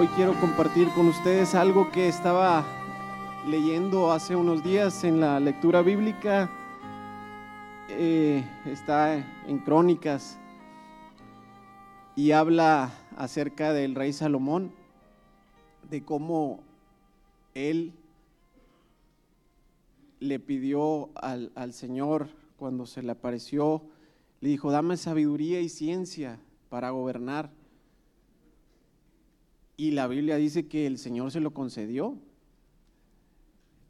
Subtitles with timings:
[0.00, 2.64] Hoy quiero compartir con ustedes algo que estaba
[3.48, 6.48] leyendo hace unos días en la lectura bíblica.
[7.88, 9.16] Eh, está
[9.48, 10.38] en Crónicas
[12.14, 14.72] y habla acerca del rey Salomón,
[15.90, 16.60] de cómo
[17.54, 17.92] él
[20.20, 23.82] le pidió al, al Señor cuando se le apareció,
[24.40, 27.57] le dijo, dame sabiduría y ciencia para gobernar.
[29.80, 32.18] Y la Biblia dice que el Señor se lo concedió.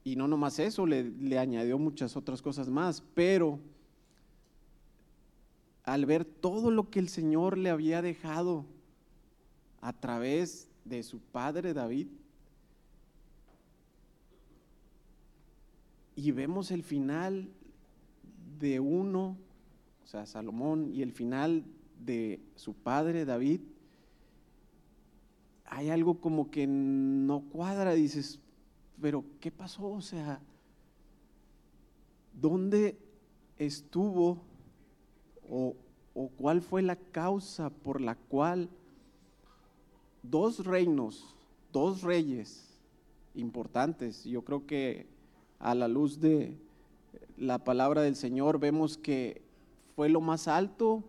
[0.04, 3.02] Y no nomás eso, le, añadió muchas otras cosas más.
[3.14, 3.58] Pero
[5.84, 8.66] al ver todo lo que el Señor le había dejado
[9.80, 12.08] a través de su padre David,
[16.16, 17.48] y vemos el final
[18.58, 19.38] de uno,
[20.04, 21.64] o sea, Salomón, y el final
[22.04, 23.60] de su padre David,
[25.70, 28.40] hay algo como que no cuadra, dices,
[29.00, 29.88] pero ¿qué pasó?
[29.88, 30.40] O sea,
[32.32, 32.98] ¿dónde
[33.58, 34.38] estuvo
[35.48, 35.74] o,
[36.14, 38.68] o cuál fue la causa por la cual
[40.22, 41.34] dos reinos,
[41.72, 42.78] dos reyes
[43.34, 45.06] importantes, yo creo que
[45.58, 46.56] a la luz de
[47.36, 49.42] la palabra del Señor vemos que
[49.94, 51.04] fue lo más alto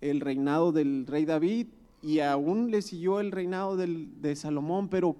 [0.00, 1.68] el reinado del rey David
[2.02, 5.16] y aún le siguió el reinado del, de Salomón, pero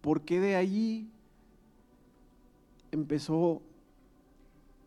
[0.00, 1.08] ¿por qué de allí
[2.92, 3.62] empezó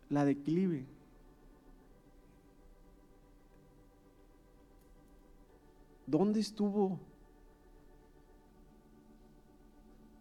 [0.09, 0.85] la declive?
[6.05, 6.99] ¿Dónde estuvo,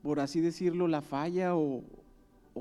[0.03, 1.82] por así decirlo, la falla o,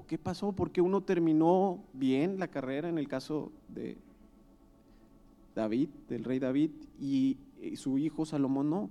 [0.07, 0.51] qué pasó?
[0.51, 3.97] ¿Por qué uno terminó bien la carrera en el caso de
[5.55, 8.89] David, del rey David, y y su hijo Salomón no.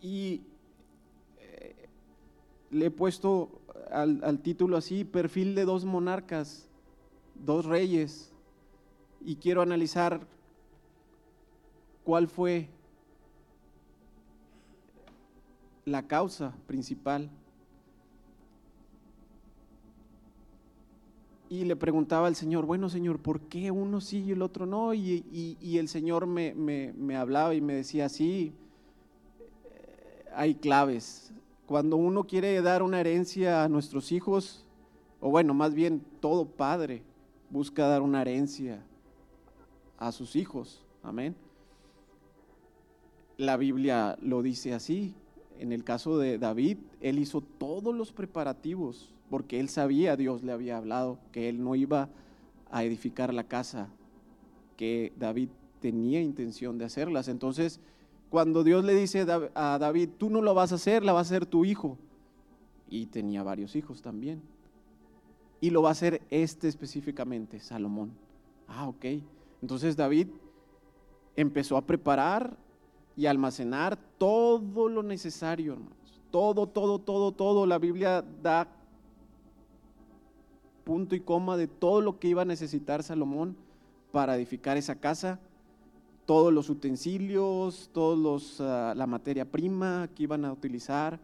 [0.00, 0.42] Y
[1.38, 1.88] eh,
[2.70, 6.68] le he puesto al, al, título así, perfil de dos monarcas,
[7.34, 8.32] dos reyes,
[9.20, 10.26] y quiero analizar
[12.04, 12.68] cuál fue
[15.84, 17.30] la causa principal
[21.48, 24.94] y le preguntaba al Señor, bueno Señor, ¿por qué uno sí y el otro no?
[24.94, 25.24] Y,
[25.60, 28.52] y, el Señor me, me, me, hablaba y me decía, sí,
[29.70, 31.32] eh, hay claves.
[31.66, 34.64] Cuando uno quiere dar una herencia a nuestros hijos,
[35.20, 37.02] o bueno, más bien todo padre
[37.50, 38.84] busca dar una herencia
[39.98, 41.34] a sus hijos, amén.
[43.36, 45.14] La Biblia lo dice así.
[45.58, 50.52] En el caso de David, él hizo todos los preparativos porque él sabía, Dios le
[50.52, 52.08] había hablado, que él no iba
[52.70, 53.88] a edificar la casa,
[54.76, 55.48] que David
[55.80, 57.28] tenía intención de hacerlas.
[57.28, 57.80] Entonces,
[58.30, 61.22] cuando Dios le dice a David, tú no lo vas a hacer, la va a
[61.22, 61.96] hacer tu hijo,
[62.88, 64.40] y tenía varios hijos también,
[65.60, 68.12] y lo va a hacer este específicamente, Salomón.
[68.68, 69.04] Ah, ok.
[69.62, 70.28] Entonces David
[71.34, 72.56] empezó a preparar
[73.16, 76.20] y almacenar todo lo necesario, hermanos.
[76.30, 77.64] Todo, todo, todo, todo.
[77.64, 78.68] La Biblia da
[80.86, 83.56] punto y coma de todo lo que iba a necesitar Salomón
[84.12, 85.40] para edificar esa casa,
[86.26, 91.18] todos los utensilios, todos los, uh, la materia prima que iban a utilizar.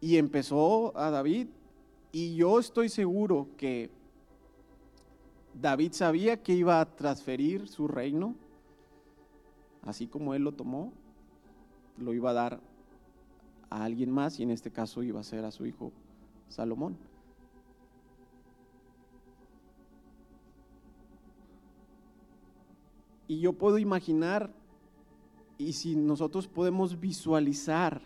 [0.00, 1.48] Y empezó a David,
[2.12, 3.90] y yo estoy seguro que
[5.60, 8.36] David sabía que iba a transferir su reino,
[9.82, 10.92] así como él lo tomó,
[11.98, 12.60] lo iba a dar
[13.70, 15.90] a alguien más, y en este caso iba a ser a su hijo
[16.48, 16.96] Salomón.
[23.32, 24.50] Y yo puedo imaginar,
[25.56, 28.02] y si nosotros podemos visualizar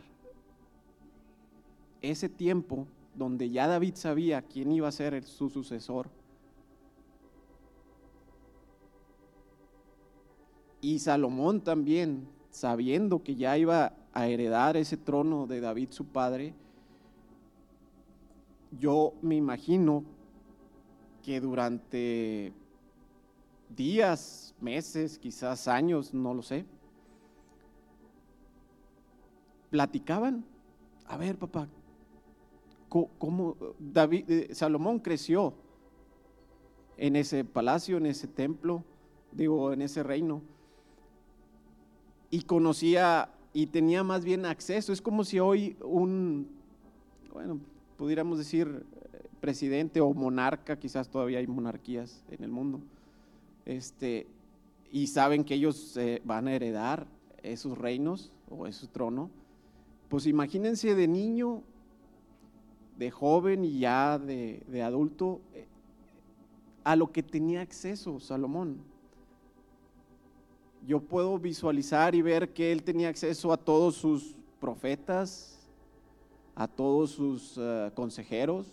[2.01, 6.09] ese tiempo donde ya David sabía quién iba a ser su sucesor,
[10.81, 16.55] y Salomón también, sabiendo que ya iba a heredar ese trono de David su padre,
[18.79, 20.05] yo me imagino
[21.25, 22.53] que durante
[23.69, 26.65] días, meses, quizás años, no lo sé.
[29.71, 30.45] Platicaban,
[31.07, 31.69] a ver papá,
[32.89, 35.55] ¿cómo David, eh, Salomón creció
[36.97, 38.85] en ese palacio, en ese templo,
[39.33, 40.43] digo, en ese reino?
[42.31, 44.93] Y conocía y tenía más bien acceso.
[44.93, 46.49] Es como si hoy un,
[47.33, 47.59] bueno,
[47.97, 52.81] pudiéramos decir eh, presidente o monarca, quizás todavía hay monarquías en el mundo
[53.67, 54.27] este,
[54.91, 57.07] y saben que ellos eh, van a heredar
[57.43, 59.31] esos reinos o ese trono,
[60.09, 61.63] pues imagínense de niño,
[62.97, 65.67] de joven y ya de, de adulto, eh,
[66.85, 68.79] a lo que tenía acceso Salomón.
[70.87, 75.59] Yo puedo visualizar y ver que él tenía acceso a todos sus profetas,
[76.55, 78.67] a todos sus eh, consejeros,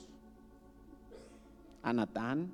[1.81, 2.51] a Natán,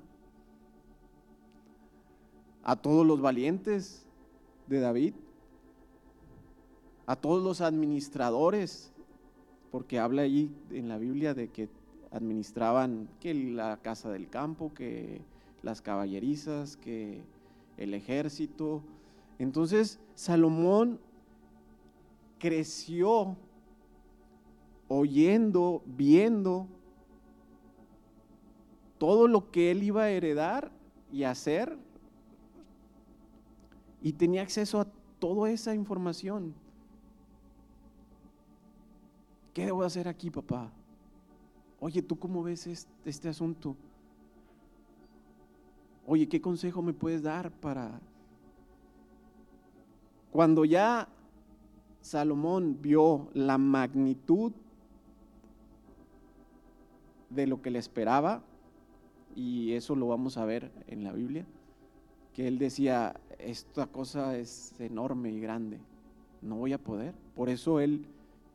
[2.62, 4.06] a todos los valientes
[4.66, 5.14] de David,
[7.06, 8.92] a todos los administradores,
[9.70, 11.68] porque habla allí en la Biblia de que
[12.10, 15.20] administraban que la casa del campo, que
[15.62, 17.22] las caballerizas, que
[17.76, 18.82] el ejército.
[19.38, 21.00] Entonces Salomón
[22.38, 23.36] creció
[24.88, 26.66] oyendo, viendo
[28.98, 30.70] todo lo que él iba a heredar
[31.12, 31.76] y hacer.
[34.02, 34.86] Y tenía acceso a
[35.18, 36.54] toda esa información.
[39.52, 40.70] ¿Qué debo hacer aquí, papá?
[41.80, 42.66] Oye, ¿tú cómo ves
[43.04, 43.74] este, asunto?
[46.06, 48.00] Oye, ¿qué consejo me puedes dar para...
[50.30, 51.08] Cuando ya
[52.00, 54.52] Salomón vio la magnitud
[57.30, 58.42] de lo que le esperaba,
[59.34, 61.46] y eso lo vamos a ver en la Biblia,
[62.34, 63.14] que él decía,
[63.44, 65.78] esta cosa es enorme y grande,
[66.42, 67.14] no voy a poder.
[67.34, 68.06] Por eso él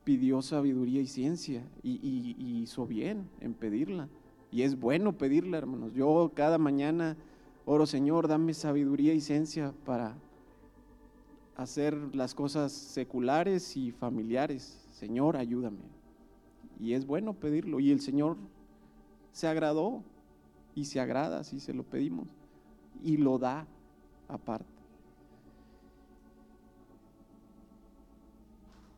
[0.03, 4.07] pidió sabiduría y ciencia y, hizo bien en pedirla.
[4.51, 5.93] Y es bueno pedirla, hermanos.
[5.93, 7.17] Yo cada mañana
[7.65, 10.15] oro, Señor, dame sabiduría y ciencia para
[11.57, 14.87] hacer las cosas seculares y familiares.
[14.91, 15.79] Señor, ayúdame.
[16.79, 17.79] Y es bueno pedirlo.
[17.79, 18.37] Y el Señor
[19.31, 20.03] se agradó
[20.75, 22.27] y se agrada si se lo pedimos
[23.03, 23.65] y lo da
[24.27, 24.74] aparte.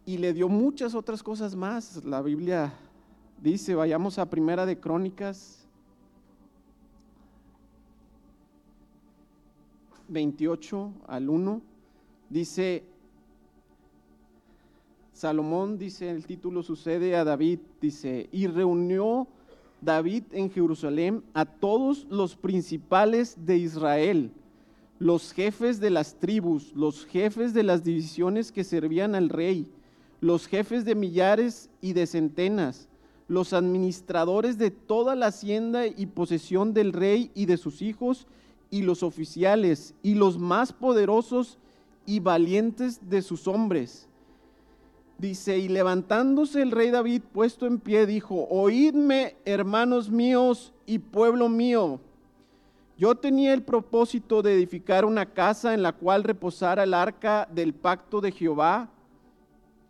[0.07, 2.04] Y le dio muchas otras cosas más.
[2.04, 2.74] La Biblia
[3.44, 5.68] dice, vayamos a Primera de Crónicas
[10.07, 11.62] 28 al 1,
[12.30, 12.83] dice,
[15.13, 19.27] Salomón, dice el título, sucede a David, dice, y reunió
[19.81, 24.31] David en Jerusalén a todos los principales de Israel,
[25.00, 29.69] los jefes de las tribus, los jefes de las divisiones que servían al rey,
[30.19, 32.89] los jefes de millares y de centenas,
[33.27, 38.27] los administradores de toda la hacienda y posesión del rey y de sus hijos,
[38.69, 41.57] y los oficiales, y los más poderosos
[42.05, 44.07] y valientes de sus hombres
[45.17, 51.49] Dice, y levantándose el rey David puesto en pie, dijo, oídme, hermanos míos y pueblo
[51.49, 51.99] mío.
[52.99, 57.73] Yo tenía el propósito de edificar una casa en la cual reposara el arca del
[57.73, 58.89] pacto de Jehová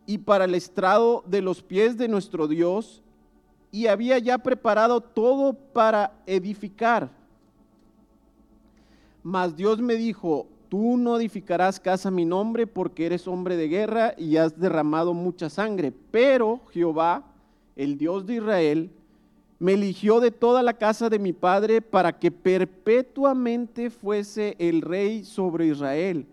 [0.08, 3.02] y para el estrado de los pies de nuestro Dios,
[3.70, 7.10] y había ya preparado todo para edificar.
[9.22, 13.68] Mas Dios me dijo, tú no edificarás casa a mi nombre porque eres hombre de
[13.68, 15.92] guerra y has derramado mucha sangre.
[16.10, 17.24] Pero Jehová,
[17.76, 18.90] el Dios de Israel,
[19.58, 25.22] me eligió de toda la casa de mi padre para que perpetuamente fuese el rey
[25.22, 26.26] sobre Israel.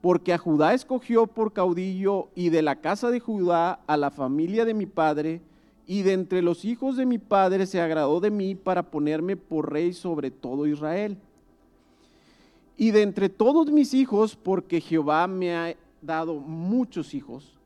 [0.00, 4.64] Porque a Judá escogió por caudillo y de la casa de Judá a la familia
[4.64, 5.42] de mi padre,
[5.86, 9.72] y de entre los hijos de mi padre se agradó de mí para ponerme por
[9.72, 11.18] rey sobre todo Israel.
[12.76, 17.58] Y de entre todos mis hijos, porque Jehová me ha dado muchos hijos,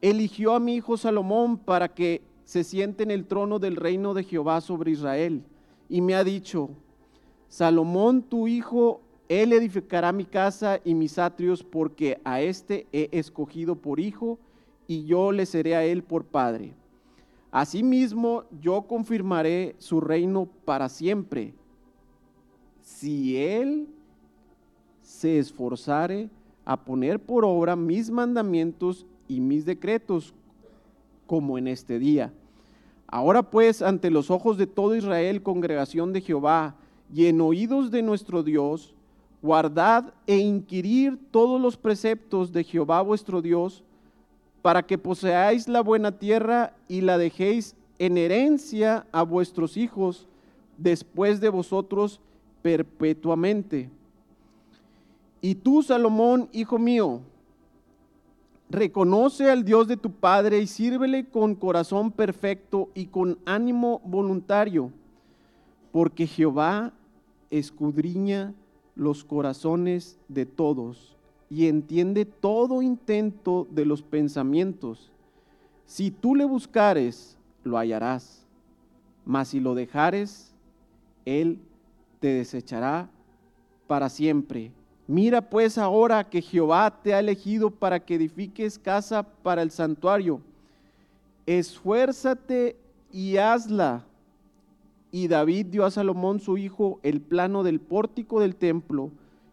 [0.00, 4.24] eligió a mi hijo Salomón para que se siente en el trono del reino de
[4.24, 5.44] Jehová sobre Israel.
[5.88, 6.70] Y me ha dicho,
[7.48, 13.76] Salomón tu hijo, él edificará mi casa y mis atrios, porque a éste he escogido
[13.76, 14.38] por hijo,
[14.86, 16.74] y yo le seré a él por padre.
[17.50, 21.54] Asimismo, yo confirmaré su reino para siempre.
[22.80, 23.88] Si él
[25.02, 26.30] se esforzare
[26.64, 30.34] a poner por obra mis mandamientos y mis decretos,
[31.26, 32.32] como en este día.
[33.06, 36.76] Ahora pues, ante los ojos de todo Israel, congregación de Jehová,
[37.12, 38.94] y en oídos de nuestro Dios,
[39.42, 43.82] guardad e inquirir todos los preceptos de Jehová vuestro Dios,
[44.62, 50.28] para que poseáis la buena tierra y la dejéis en herencia a vuestros hijos
[50.78, 52.20] después de vosotros
[52.62, 53.90] perpetuamente.
[55.40, 57.20] Y tú, Salomón, hijo mío,
[58.70, 64.92] reconoce al Dios de tu Padre y sírvele con corazón perfecto y con ánimo voluntario,
[65.90, 66.92] porque Jehová
[67.50, 68.54] escudriña
[68.94, 71.16] los corazones de todos
[71.50, 75.10] y entiende todo intento de los pensamientos.
[75.86, 78.42] Si tú le buscares, lo hallarás,
[79.24, 80.52] mas si lo dejares,
[81.24, 81.58] él
[82.20, 83.10] te desechará
[83.86, 84.72] para siempre.
[85.06, 90.40] Mira pues ahora que Jehová te ha elegido para que edifiques casa para el santuario.
[91.44, 92.76] Esfuérzate
[93.12, 94.06] y hazla.
[95.12, 99.10] Y David dio a Salomón su hijo el plano del pórtico del templo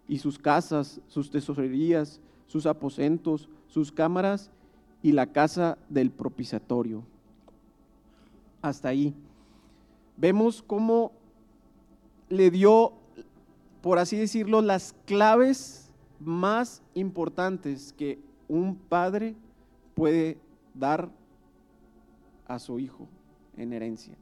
[0.08, 4.50] y sus casas, sus tesorerías, sus aposentos, sus cámaras
[5.04, 7.04] y la casa del propiciatorio.
[8.62, 9.14] Hasta ahí.
[10.16, 11.12] Vemos cómo
[12.30, 12.94] le dio,
[13.82, 19.36] por así decirlo, las claves más importantes que un padre
[19.94, 20.38] puede
[20.74, 21.10] dar
[22.48, 23.08] a su hijo
[23.58, 24.16] en herencia.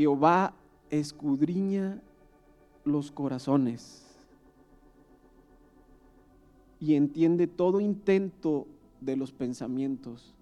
[0.00, 0.54] Jehová
[0.88, 2.00] escudriña
[2.86, 4.02] los corazones
[6.80, 8.66] y entiende todo intento
[9.02, 10.34] de los pensamientos.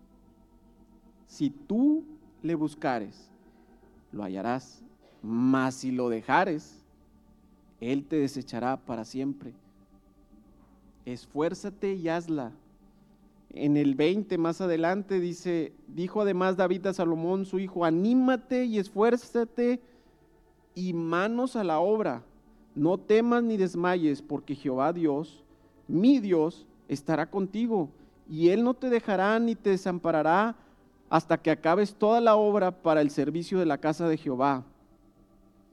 [1.27, 2.05] Si tú
[2.41, 3.33] le buscares,
[4.13, 4.81] lo hallarás,
[5.25, 6.81] mas si lo dejares,
[7.81, 9.53] Él te desechará para siempre.
[11.05, 12.53] Esfuérzate y hazla.
[13.51, 18.79] En el 20 más adelante dice, dijo además David a Salomón, su hijo, anímate y
[18.79, 19.81] esfuérzate
[20.75, 22.23] y manos a la obra.
[22.75, 25.43] No temas ni desmayes, porque Jehová Dios,
[25.89, 27.91] mi Dios, estará contigo,
[28.29, 30.55] y Él no te dejará ni te desamparará
[31.09, 34.65] hasta que acabes toda la obra para el servicio de la casa de Jehová.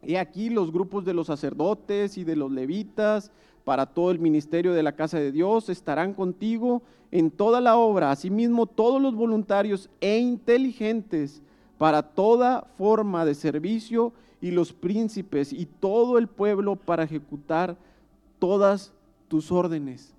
[0.02, 3.32] He aquí los grupos de los sacerdotes y de los levitas
[3.66, 6.82] para todo el ministerio de la casa de Dios estarán contigo
[7.12, 8.12] en toda la obra.
[8.12, 11.42] Asimismo, todos los voluntarios e inteligentes
[11.78, 17.76] para toda forma de servicio y los príncipes y todo el pueblo para ejecutar
[18.40, 18.94] todas
[19.28, 20.14] tus órdenes.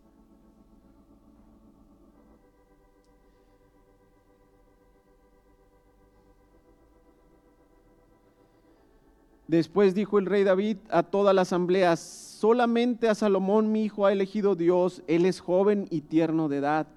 [9.48, 14.12] Después dijo el rey David a toda la asamblea, solamente a Salomón mi hijo ha
[14.12, 16.88] elegido Dios, él es joven y tierno de edad,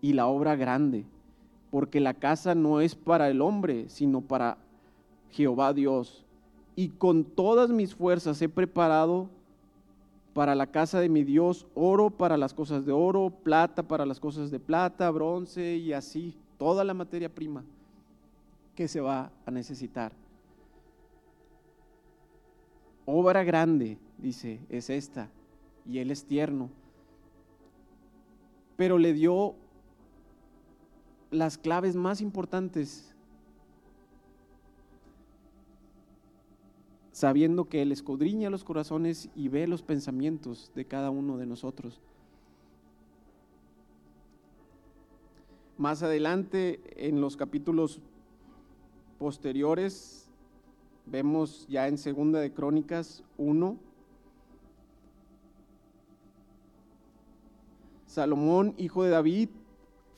[0.00, 1.04] y la obra grande,
[1.72, 4.56] porque la casa no es para el hombre, sino para
[5.32, 6.24] Jehová Dios.
[6.76, 9.28] Y con todas mis fuerzas he preparado
[10.32, 14.20] para la casa de mi Dios oro para las cosas de oro, plata para las
[14.20, 17.64] cosas de plata, bronce y así, toda la materia prima
[18.76, 20.12] que se va a necesitar
[23.06, 25.30] obra grande, dice, es esta,
[25.86, 26.70] y él es tierno.
[28.76, 29.54] Pero le dio
[31.30, 33.14] las claves más importantes,
[37.12, 42.00] sabiendo que él escudriña los corazones y ve los pensamientos de cada uno de nosotros.
[45.76, 48.00] Más adelante, en los capítulos
[49.18, 50.23] posteriores,
[51.06, 53.76] Vemos ya en Segunda de Crónicas 1.
[58.06, 59.48] Salomón, hijo de David,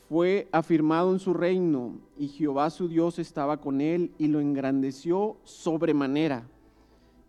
[0.08, 5.36] fue afirmado en su reino y Jehová su Dios estaba con él y lo engrandeció
[5.42, 6.46] sobremanera.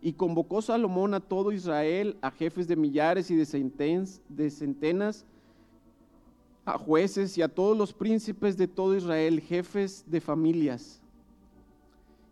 [0.00, 5.26] Y convocó Salomón a todo Israel, a jefes de millares y de, de centenas,
[6.64, 11.02] a jueces y a todos los príncipes de todo Israel, jefes de familias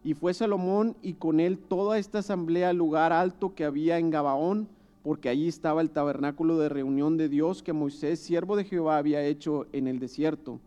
[0.07, 4.11] y fue Salomón y con él toda esta asamblea al lugar alto que había en
[4.11, 4.69] Gabaón,
[5.03, 9.25] porque allí estaba el tabernáculo de reunión de Dios que Moisés, siervo de Jehová, había
[9.25, 10.61] hecho en el desierto.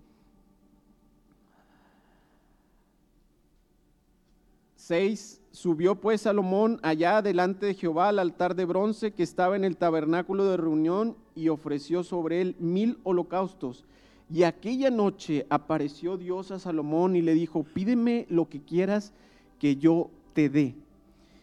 [4.76, 5.42] 6.
[5.52, 9.78] Subió pues Salomón allá delante de Jehová al altar de bronce que estaba en el
[9.78, 13.86] tabernáculo de reunión y ofreció sobre él mil holocaustos.
[14.30, 19.14] Y aquella noche apareció Dios a Salomón y le dijo, pídeme lo que quieras
[19.60, 20.76] que yo te dé.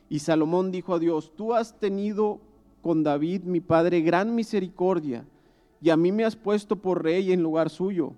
[0.08, 2.40] Y Salomón dijo a Dios, tú has tenido
[2.82, 5.24] con David, mi padre, gran misericordia,
[5.80, 8.12] y a mí me has puesto por rey en lugar suyo.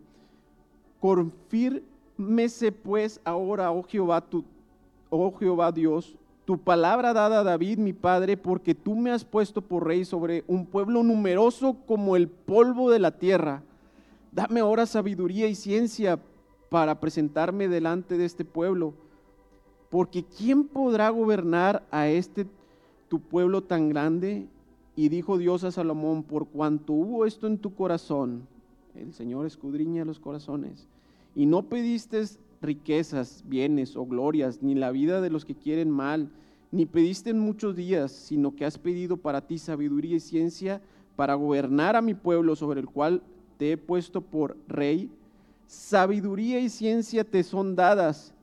[1.00, 4.44] Confírmese pues ahora, oh Jehová, tu,
[5.10, 9.60] oh Jehová Dios, tu palabra dada a David, mi padre, porque tú me has puesto
[9.60, 13.62] por rey sobre un pueblo numeroso como el polvo de la tierra.
[14.32, 16.18] Dame ahora sabiduría y ciencia
[16.68, 18.94] para presentarme delante de este pueblo
[19.90, 22.46] porque ¿quién podrá gobernar a este
[23.08, 24.46] tu pueblo tan grande?
[24.96, 28.46] Y dijo Dios a Salomón, por cuanto hubo esto en tu corazón,
[28.94, 30.88] el Señor escudriña los corazones,
[31.34, 32.24] y no pediste
[32.60, 36.30] riquezas, bienes o glorias, ni la vida de los que quieren mal,
[36.70, 40.82] ni pediste en muchos días, sino que has pedido para ti sabiduría y ciencia
[41.16, 43.22] para gobernar a mi pueblo sobre el cual
[43.56, 45.10] te he puesto por rey.
[45.66, 48.34] Sabiduría y ciencia te son dadas,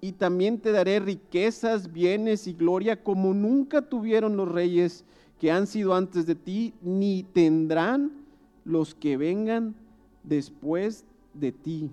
[0.00, 5.04] y también te daré riquezas, bienes y gloria como nunca tuvieron los reyes
[5.40, 8.12] que han sido antes de ti, ni tendrán
[8.64, 9.74] los que vengan
[10.22, 11.90] después de ti.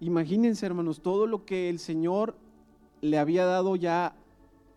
[0.00, 2.36] Imagínense, hermanos, todo lo que el Señor
[3.00, 4.14] le había dado ya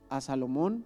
[0.09, 0.85] a Salomón.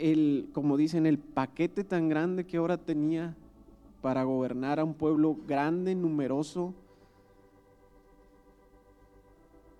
[0.00, 3.36] El, como dicen, el paquete tan grande que ahora tenía
[4.00, 6.74] para gobernar a un pueblo grande, numeroso.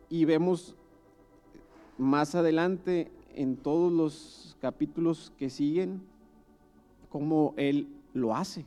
[0.08, 0.74] Y vemos
[1.98, 6.00] más adelante en todos los capítulos que siguen,
[7.08, 8.64] cómo Él lo hace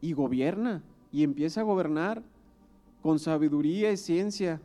[0.00, 2.22] y gobierna y empieza a gobernar
[3.02, 4.60] con sabiduría y ciencia.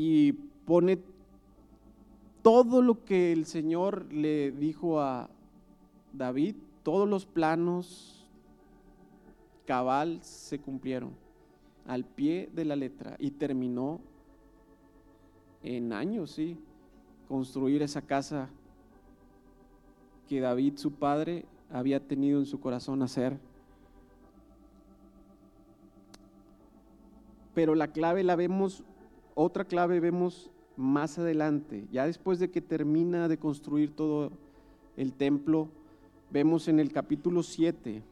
[0.00, 1.00] Y pone
[2.40, 5.28] todo lo que el Señor le dijo a
[6.12, 8.30] David, todos los planos
[9.66, 11.10] cabal se cumplieron
[11.84, 13.98] al pie de la letra y terminó
[15.64, 16.56] en años, sí,
[17.26, 18.48] construir esa casa
[20.28, 23.36] que David, su padre, había tenido en su corazón hacer.
[27.52, 28.84] Pero la clave la vemos,
[29.40, 34.32] otra clave vemos más adelante, ya después de que termina de construir todo
[34.96, 35.68] el templo,
[36.30, 38.02] vemos en el capítulo 7,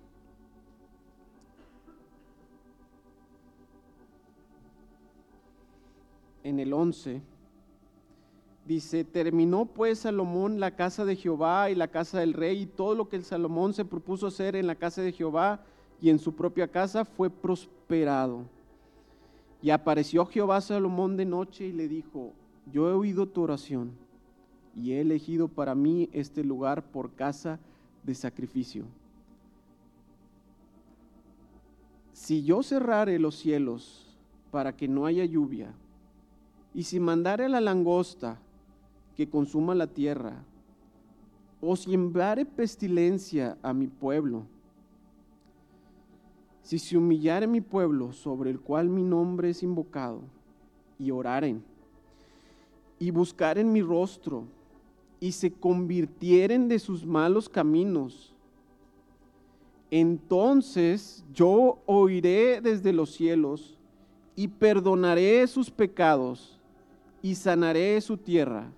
[6.44, 7.20] en el 11,
[8.64, 12.96] Dice, terminó pues Salomón la casa de Jehová y la casa del rey y todo
[12.96, 15.60] lo que Salomón se propuso hacer en la casa de Jehová
[16.00, 18.55] y en su propia casa fue prosperado.
[19.62, 22.32] Y apareció Jehová Salomón de noche y le dijo,
[22.72, 23.92] yo he oído tu oración
[24.74, 27.58] y he elegido para mí este lugar por casa
[28.02, 28.84] de sacrificio.
[32.12, 34.16] Si yo cerrare los cielos
[34.50, 35.74] para que no haya lluvia,
[36.74, 38.38] y si mandare la langosta
[39.16, 40.44] que consuma la tierra,
[41.60, 44.46] o si enviare pestilencia a mi pueblo,
[46.66, 50.22] si se humillare mi pueblo sobre el cual mi nombre es invocado,
[50.98, 51.62] y oraren,
[52.98, 54.42] y buscaren mi rostro,
[55.20, 58.34] y se convirtieren de sus malos caminos,
[59.92, 63.78] entonces yo oiré desde los cielos
[64.34, 66.58] y perdonaré sus pecados
[67.22, 68.72] y sanaré su tierra.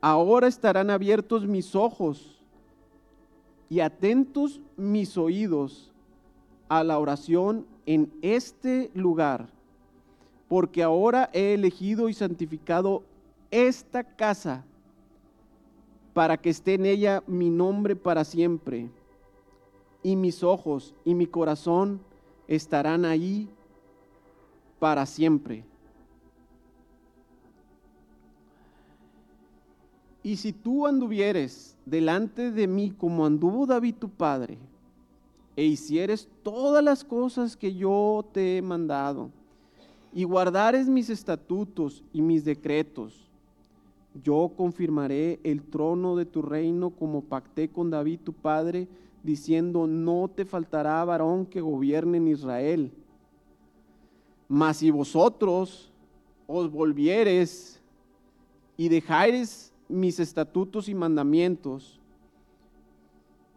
[0.00, 2.40] Ahora estarán abiertos mis ojos
[3.68, 5.92] y atentos mis oídos
[6.68, 9.48] a la oración en este lugar,
[10.48, 13.02] porque ahora he elegido y santificado
[13.50, 14.64] esta casa
[16.12, 18.88] para que esté en ella mi nombre para siempre,
[20.02, 22.00] y mis ojos y mi corazón
[22.48, 23.48] estarán ahí
[24.78, 25.64] para siempre.
[30.22, 34.58] Y si tú anduvieres delante de mí como anduvo David tu padre,
[35.56, 39.30] e hicieres todas las cosas que yo te he mandado,
[40.14, 43.26] y guardares mis estatutos y mis decretos,
[44.22, 48.88] yo confirmaré el trono de tu reino como pacté con David tu padre,
[49.22, 52.92] diciendo, no te faltará varón que gobierne en Israel.
[54.48, 55.90] Mas si vosotros
[56.46, 57.80] os volvieres
[58.76, 62.00] y dejares mis estatutos y mandamientos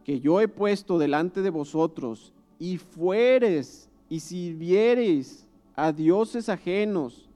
[0.10, 5.46] que yo he puesto delante de vosotros, y fueres y sirviereis
[5.76, 7.30] a dioses ajenos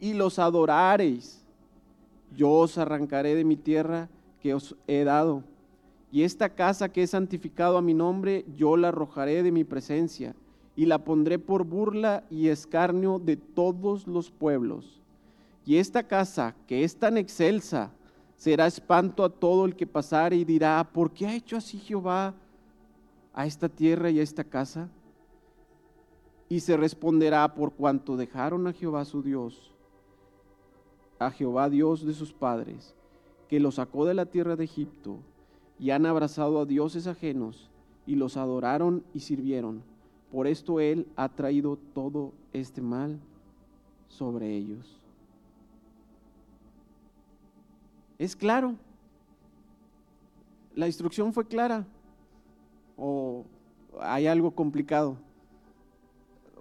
[0.00, 1.44] y los adorareis,
[2.36, 4.08] yo os arrancaré de mi tierra
[4.42, 5.44] que os he dado.
[6.10, 10.34] Y esta casa que he santificado a mi nombre, yo la arrojaré de mi presencia
[10.74, 15.00] y la pondré por burla y escarnio de todos los pueblos.
[15.64, 17.92] Y esta casa que es tan excelsa,
[18.38, 22.34] será espanto a todo el que pasare y dirá, ¿por qué ha hecho así Jehová
[23.34, 24.88] a esta tierra y a esta casa?
[26.48, 29.72] Y se responderá por cuanto dejaron a Jehová su Dios,
[31.18, 32.94] a Jehová Dios de sus padres,
[33.48, 35.16] que los sacó de la tierra de Egipto,
[35.80, 37.68] y han abrazado a dioses ajenos,
[38.06, 39.82] y los adoraron y sirvieron.
[40.30, 43.18] Por esto Él ha traído todo este mal
[44.08, 45.00] sobre ellos.
[48.18, 48.74] Es claro.
[50.74, 51.86] La instrucción fue clara.
[52.96, 53.44] ¿O
[54.00, 55.16] hay algo complicado?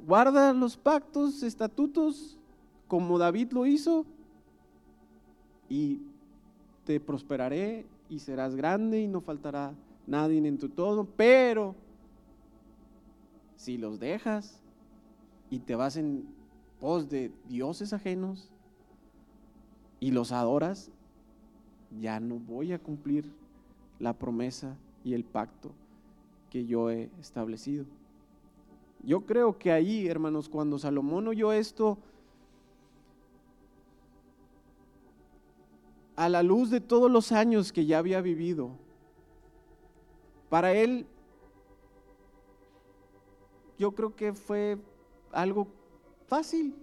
[0.06, 2.38] Guarda los pactos, estatutos,
[2.88, 4.06] como David lo hizo,
[5.70, 6.02] y
[6.86, 9.74] te prosperaré y serás grande y no faltará
[10.06, 11.76] nadie en tu todo, pero
[13.58, 14.62] si los dejas
[15.50, 16.26] y te vas en
[16.80, 18.50] pos de dioses ajenos
[20.00, 20.90] y los adoras,
[22.00, 23.26] ya no voy a cumplir
[24.00, 25.72] la promesa y el pacto
[26.50, 27.86] que yo he establecido.
[29.04, 31.98] Yo creo que ahí, hermanos, cuando Salomón oyó esto,
[36.16, 38.72] a la luz de todos los años que ya había vivido,
[40.50, 41.06] para él
[43.78, 44.78] yo creo que fue
[45.32, 45.68] algo
[46.26, 46.74] fácil.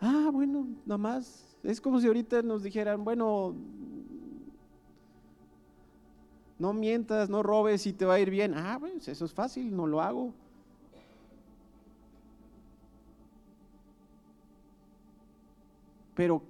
[0.00, 1.51] Ah, bueno, nada más.
[1.62, 3.54] Es como si ahorita nos dijeran, bueno,
[6.58, 8.54] no mientas, no robes y te va a ir bien.
[8.54, 10.32] Ah, pues eso es fácil, no lo hago.
[16.14, 16.42] Pero,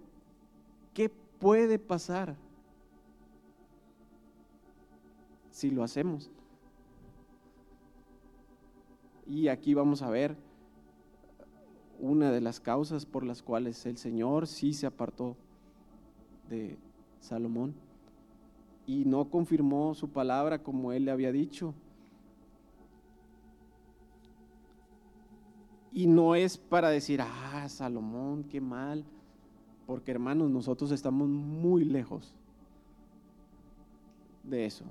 [0.94, 2.34] ¿qué puede pasar
[5.50, 6.30] si lo hacemos?
[9.26, 10.36] Y aquí vamos a ver
[12.02, 15.36] una de las causas por las cuales el Señor sí se apartó
[16.50, 16.76] de
[17.20, 17.74] Salomón
[18.86, 21.72] y no confirmó su palabra como él le había dicho.
[25.92, 29.04] Y no es para decir, ah, Salomón, qué mal,
[29.86, 32.34] porque hermanos, nosotros estamos muy lejos
[34.42, 34.86] de eso.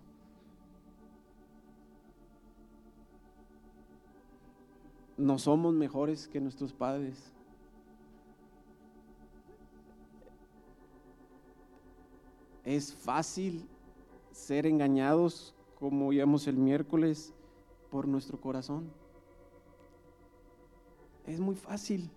[5.22, 7.32] No somos mejores que nuestros padres.
[12.64, 13.68] Es fácil
[14.32, 17.34] ser engañados, como vimos el miércoles,
[17.92, 18.90] por nuestro corazón.
[21.28, 22.10] Es muy fácil.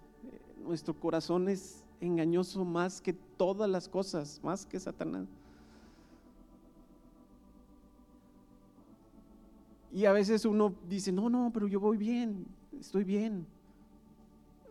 [0.64, 5.26] Nuestro corazón es engañoso más que todas las cosas, más que Satanás.
[9.92, 12.46] Y a veces uno dice, no, no, pero yo voy bien
[12.80, 13.46] estoy bien,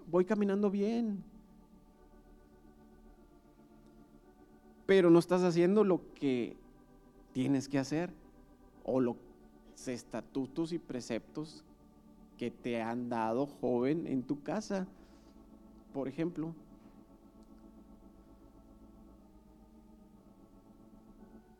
[0.09, 1.23] voy caminando bien.
[4.85, 6.57] Pero no estás haciendo lo que
[7.31, 8.11] tienes que hacer
[8.83, 9.15] o los
[9.87, 11.63] estatutos y preceptos
[12.37, 14.87] que te han dado joven en tu casa,
[15.93, 16.53] por ejemplo.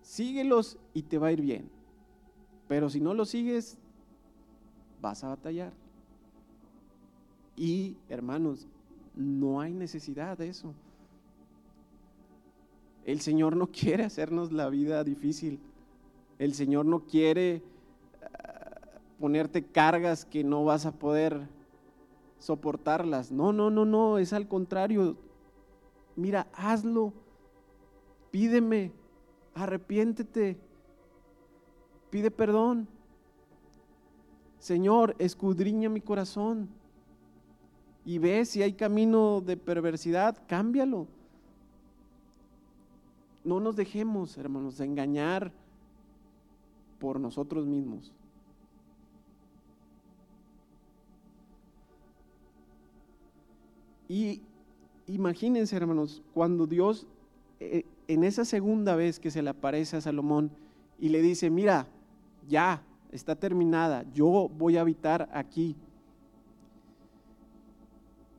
[0.01, 1.69] Síguelos y te va a ir bien.
[2.67, 3.77] Pero si no los sigues,
[5.01, 5.82] vas a batallar.
[7.55, 8.67] Y hermanos,
[9.15, 10.73] no hay necesidad de eso.
[13.05, 15.59] El Señor no quiere hacernos la vida difícil.
[16.39, 17.61] El Señor no quiere
[18.21, 18.79] ah,
[19.19, 21.47] ponerte cargas que no vas a poder
[22.39, 23.31] soportarlas.
[23.31, 25.15] No, no, no, no, es al contrario.
[26.15, 27.13] Mira, hazlo.
[28.31, 28.91] Pídeme,
[29.53, 30.57] arrepiéntete.
[32.09, 32.87] Pide perdón.
[34.57, 36.69] Señor, escudriña mi corazón
[38.05, 41.07] y ve si hay camino de perversidad, cámbialo.
[43.43, 45.51] No nos dejemos, hermanos, de engañar
[46.99, 48.11] por nosotros mismos.
[54.07, 54.41] Y
[55.07, 57.07] imagínense, hermanos, cuando Dios
[57.59, 60.51] eh, en esa segunda vez que se le aparece a Salomón
[60.99, 61.87] y le dice, mira,
[62.47, 65.75] ya está terminada, yo voy a habitar aquí.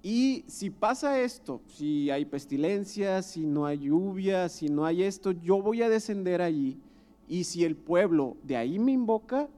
[0.07, 5.33] Y si pasa esto, si hay pestilencia, si no hay lluvia, si no hay esto,
[5.33, 6.79] yo voy a descender allí.
[7.27, 9.49] Y si el pueblo de ahí me invoca,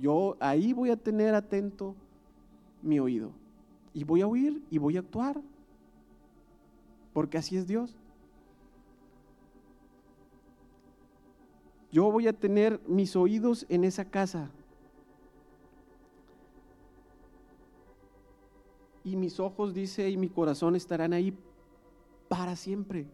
[0.00, 1.96] yo ahí voy a tener atento
[2.82, 3.32] mi oído.
[3.92, 5.40] Y voy a oír y voy a actuar.
[7.12, 7.96] Porque así es Dios.
[11.90, 14.52] Yo voy a tener mis oídos en esa casa.
[19.04, 21.36] Y mis ojos, dice, y mi corazón estarán ahí
[22.28, 23.06] para siempre.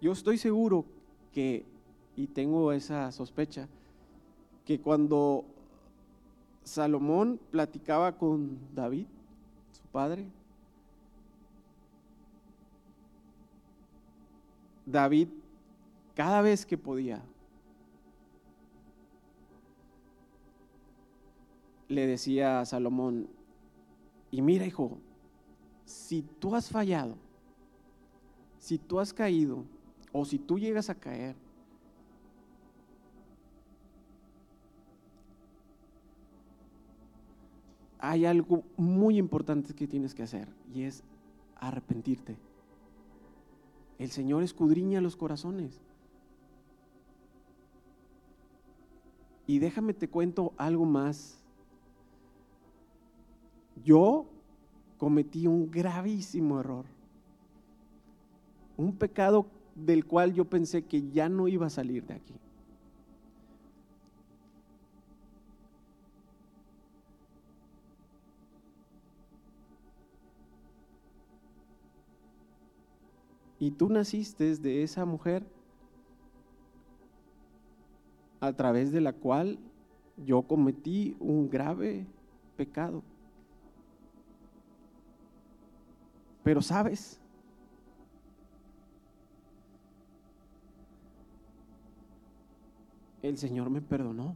[0.00, 0.84] Yo estoy seguro
[1.32, 1.64] que,
[2.14, 3.68] y tengo esa sospecha,
[4.64, 5.44] que cuando
[6.62, 9.06] Salomón platicaba con David,
[9.72, 10.26] su padre,
[14.84, 15.28] David,
[16.14, 17.22] cada vez que podía,
[21.88, 23.28] le decía a Salomón,
[24.30, 24.98] y mira hijo,
[25.84, 27.16] si tú has fallado,
[28.58, 29.64] si tú has caído
[30.12, 31.34] o si tú llegas a caer,
[37.98, 41.02] hay algo muy importante que tienes que hacer y es
[41.56, 42.36] arrepentirte.
[43.98, 45.80] El Señor escudriña los corazones.
[49.46, 51.37] Y déjame te cuento algo más.
[53.84, 54.26] Yo
[54.98, 56.84] cometí un gravísimo error.
[58.76, 62.34] Un pecado del cual yo pensé que ya no iba a salir de aquí.
[73.60, 75.44] Y tú naciste de esa mujer
[78.40, 79.58] a través de la cual
[80.16, 82.06] yo cometí un grave
[82.56, 83.02] pecado.
[86.48, 87.20] Pero sabes,
[93.20, 94.34] el Señor me perdonó.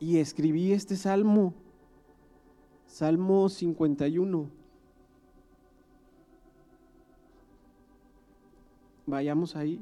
[0.00, 1.54] Y escribí este salmo,
[2.88, 4.50] Salmo 51.
[9.06, 9.80] Vayamos ahí.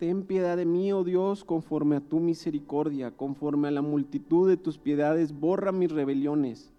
[0.00, 4.56] Ten piedad de mí, oh Dios, conforme a tu misericordia, conforme a la multitud de
[4.56, 6.72] tus piedades, borra mis rebeliones.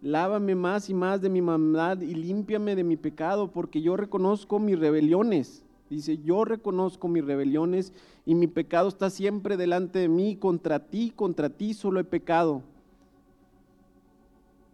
[0.00, 4.58] Lávame más y más de mi maldad y límpiame de mi pecado, porque yo reconozco
[4.58, 5.66] mis rebeliones.
[5.90, 7.92] Dice, yo reconozco mis rebeliones
[8.24, 10.36] y mi pecado está siempre delante de mí.
[10.36, 12.62] Contra ti, contra ti solo he pecado.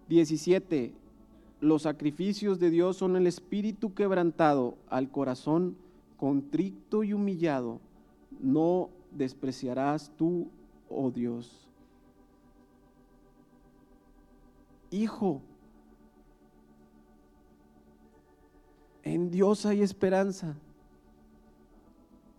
[0.08, 0.92] 17.
[1.60, 5.74] Los sacrificios de Dios son el espíritu quebrantado, al corazón
[6.16, 7.80] contrito y humillado
[8.40, 10.48] no despreciarás tú,
[10.88, 11.68] oh Dios.
[14.90, 15.42] Hijo,
[19.02, 20.54] en Dios hay esperanza.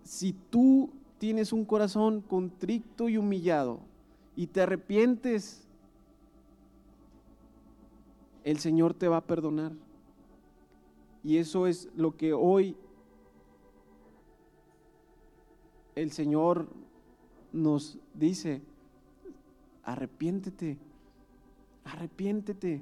[0.03, 3.79] Si tú tienes un corazón contrito y humillado
[4.35, 5.67] y te arrepientes,
[8.43, 9.73] el Señor te va a perdonar.
[11.23, 12.75] Y eso es lo que hoy
[16.01, 16.67] el Señor
[17.51, 18.61] nos dice,
[19.83, 20.77] arrepiéntete,
[21.83, 22.81] arrepiéntete.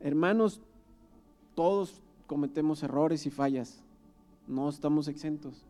[0.00, 0.60] Hermanos,
[1.54, 3.82] todos cometemos errores y fallas,
[4.48, 5.64] no estamos exentos.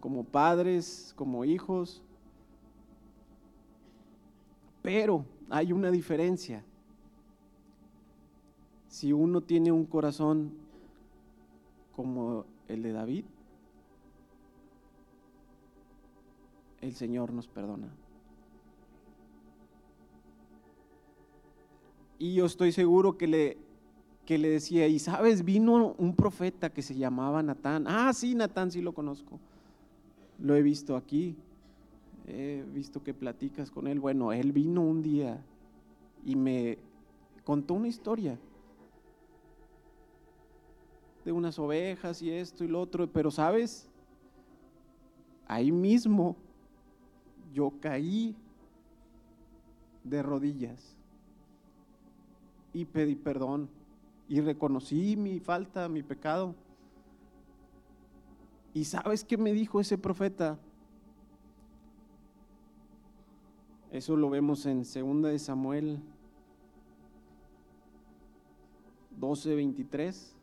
[0.00, 2.02] Como padres, como hijos.
[4.82, 6.62] Pero hay una diferencia.
[8.88, 10.52] Si uno tiene un corazón
[11.94, 13.24] como el de David,
[16.80, 17.88] el Señor nos perdona.
[22.18, 23.58] Y yo estoy seguro que le,
[24.26, 27.86] que le decía, y sabes, vino un profeta que se llamaba Natán.
[27.88, 29.38] Ah, sí, Natán, sí lo conozco.
[30.38, 31.34] Lo he visto aquí.
[32.26, 34.00] He visto que platicas con él.
[34.00, 35.42] Bueno, él vino un día
[36.24, 36.78] y me
[37.44, 38.38] contó una historia
[41.24, 43.88] de unas ovejas y esto y lo otro, pero sabes,
[45.46, 46.36] ahí mismo
[47.52, 48.34] yo caí
[50.04, 50.96] de rodillas
[52.72, 53.68] y pedí perdón
[54.28, 56.54] y reconocí mi falta, mi pecado.
[58.72, 60.58] ¿Y sabes qué me dijo ese profeta?
[63.90, 65.98] Eso lo vemos en 2 de Samuel
[69.18, 70.36] 12, 23.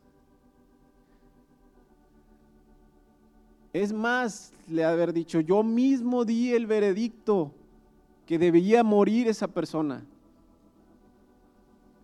[3.78, 7.52] Es más, le haber dicho, yo mismo di el veredicto
[8.26, 10.04] que debía morir esa persona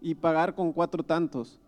[0.01, 1.59] y pagar con cuatro tantos.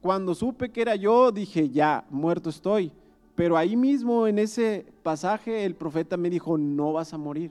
[0.00, 2.92] Cuando supe que era yo, dije, ya, muerto estoy.
[3.34, 7.50] Pero ahí mismo en ese pasaje el profeta me dijo, no vas a morir.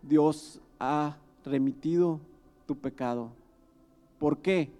[0.00, 2.20] Dios ha remitido
[2.68, 3.32] tu pecado.
[4.16, 4.70] ¿Por qué?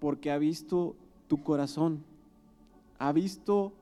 [0.00, 0.94] Porque ha visto
[1.28, 2.04] tu corazón,
[2.98, 3.72] ha visto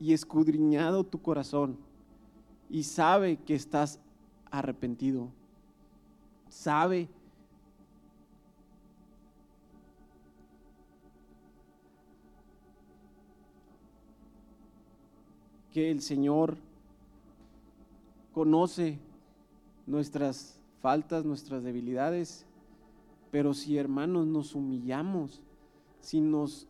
[0.00, 1.76] y escudriñado tu corazón
[2.70, 3.98] y sabe que estás
[4.50, 5.28] arrepentido,
[6.48, 7.08] sabe
[15.72, 16.56] que el Señor
[18.32, 18.98] conoce
[19.86, 22.46] nuestras faltas, nuestras debilidades,
[23.30, 25.42] pero si hermanos nos humillamos,
[26.00, 26.66] si nos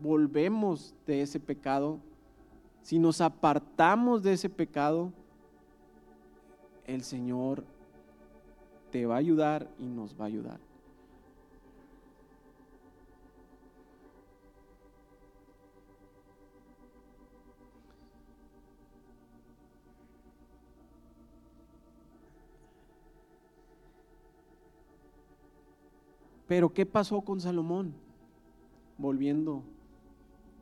[0.00, 1.98] volvemos de ese pecado,
[2.82, 5.12] si nos apartamos de ese pecado,
[6.86, 7.64] el Señor
[8.90, 10.60] te va a ayudar y nos va a ayudar.
[26.46, 27.94] Pero ¿qué pasó con Salomón?
[28.98, 29.62] Volviendo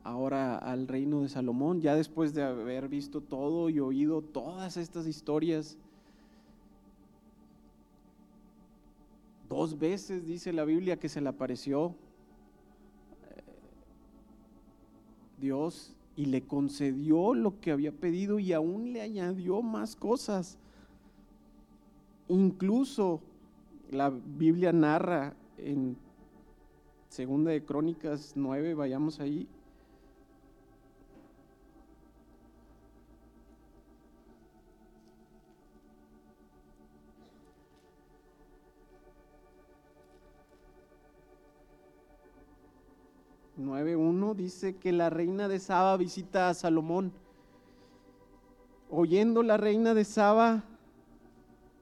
[0.03, 5.07] ahora al reino de Salomón, ya después de haber visto todo y oído todas estas
[5.07, 5.77] historias,
[9.49, 11.95] dos veces dice la Biblia que se le apareció
[13.29, 13.43] eh,
[15.39, 20.57] Dios y le concedió lo que había pedido y aún le añadió más cosas.
[22.27, 23.21] Incluso
[23.91, 25.97] la Biblia narra en
[27.09, 29.47] Segunda de Crónicas 9, vayamos ahí.
[43.95, 47.11] uno dice que la reina de Saba visita a Salomón.
[48.89, 50.63] Oyendo la reina de Saba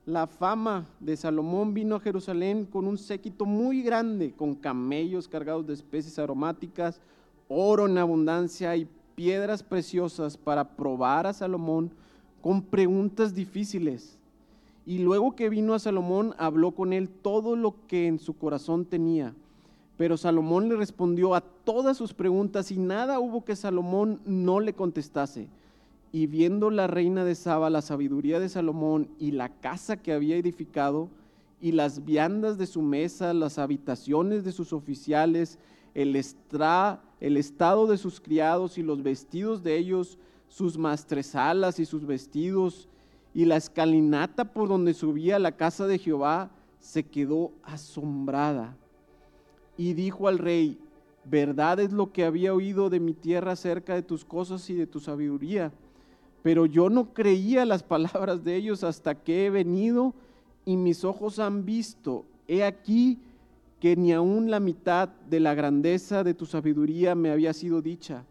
[0.06, 5.68] la fama de Salomón vino a Jerusalén con un séquito muy grande, con camellos cargados
[5.68, 7.00] de especies aromáticas,
[7.48, 11.92] oro en abundancia y piedras preciosas para probar a Salomón
[12.42, 14.18] con preguntas difíciles.
[14.88, 18.86] Y luego que vino a Salomón, habló con él todo lo que en su corazón
[18.86, 19.36] tenía.
[19.98, 24.74] Pero Salomón le respondió a todas sus preguntas y nada hubo que Salomón no le
[24.74, 25.48] contestase.
[26.12, 30.36] Y viendo la reina de Saba la sabiduría de Salomón y la casa que había
[30.36, 31.10] edificado,
[31.62, 35.60] y las viandas de su mesa, las habitaciones de sus oficiales,
[35.94, 36.20] el,
[37.20, 40.18] el estado de sus criados y los vestidos de ellos,
[40.50, 42.90] sus mastresalas y sus vestidos,
[43.34, 48.76] y la escalinata por donde subía la casa de Jehová, se quedó asombrada.
[49.78, 50.80] Y dijo al rey,
[51.24, 54.88] verdad es lo que había oído de mi tierra acerca de tus cosas y de
[54.88, 55.72] tu sabiduría
[56.44, 60.14] pero yo no creía las palabras de ellos hasta que he venido
[60.66, 62.26] y mis ojos han visto.
[62.48, 63.20] He aquí
[63.80, 68.26] que ni aun la mitad de la grandeza de tu sabiduría me había sido dicha,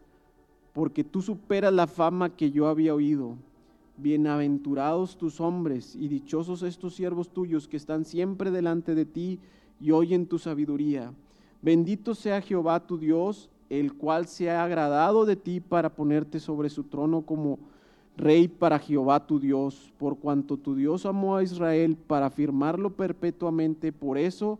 [0.72, 3.36] porque tú superas la fama que yo había oído.
[3.96, 9.40] Bienaventurados tus hombres y dichosos estos siervos tuyos que están siempre delante de ti
[9.80, 11.12] y oyen tu sabiduría.
[11.62, 16.70] Bendito sea Jehová tu Dios, el cual se ha agradado de ti para ponerte sobre
[16.70, 17.58] su trono como
[18.16, 23.92] Rey para Jehová tu Dios, por cuanto tu Dios amó a Israel para afirmarlo perpetuamente,
[23.92, 24.58] por eso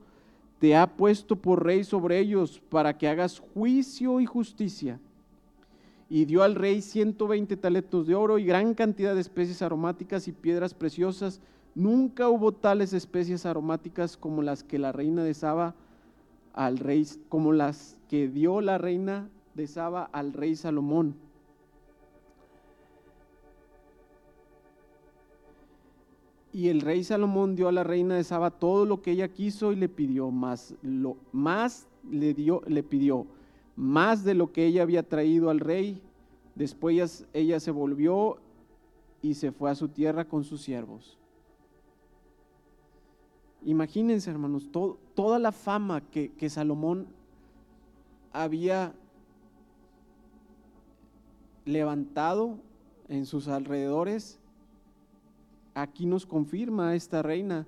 [0.59, 5.01] te ha puesto por rey sobre ellos, para que hagas juicio y justicia.
[6.09, 10.33] Y dio al rey 120 talentos de oro y gran cantidad de especies aromáticas y
[10.33, 11.41] piedras preciosas.
[11.75, 15.75] Nunca hubo tales especies aromáticas como las que la reina de Saba
[16.53, 21.15] al rey, como las que dio la reina de Saba al rey Salomón
[26.53, 29.73] Y el rey Salomón dio a la reina de Saba todo lo que ella quiso
[29.73, 33.27] y le pidió, más, lo, más le, dio, le pidió,
[33.77, 36.03] más de lo que ella había traído al rey.
[36.57, 38.39] Después ella, se volvió
[39.23, 41.17] y se fue a su tierra con sus siervos.
[43.65, 44.69] Imagínense, hermanos,
[45.15, 47.07] toda la fama que, que Salomón
[48.33, 48.93] había
[51.65, 52.59] levantado
[53.09, 54.40] en sus alrededores
[55.83, 57.67] aquí nos confirma esta reina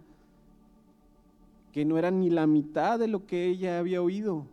[1.72, 4.46] que no era ni la mitad de lo que ella había oído.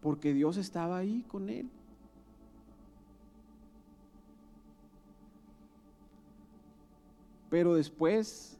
[0.00, 1.70] Porque Dios estaba ahí con él.
[7.48, 8.58] Pero después,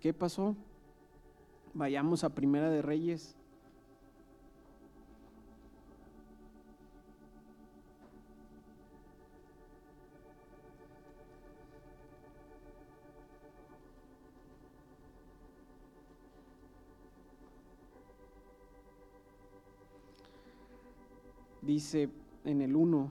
[0.00, 0.54] ¿qué pasó?
[1.74, 3.36] Vayamos a Primera de Reyes
[21.62, 22.10] dice
[22.44, 23.10] en el 1,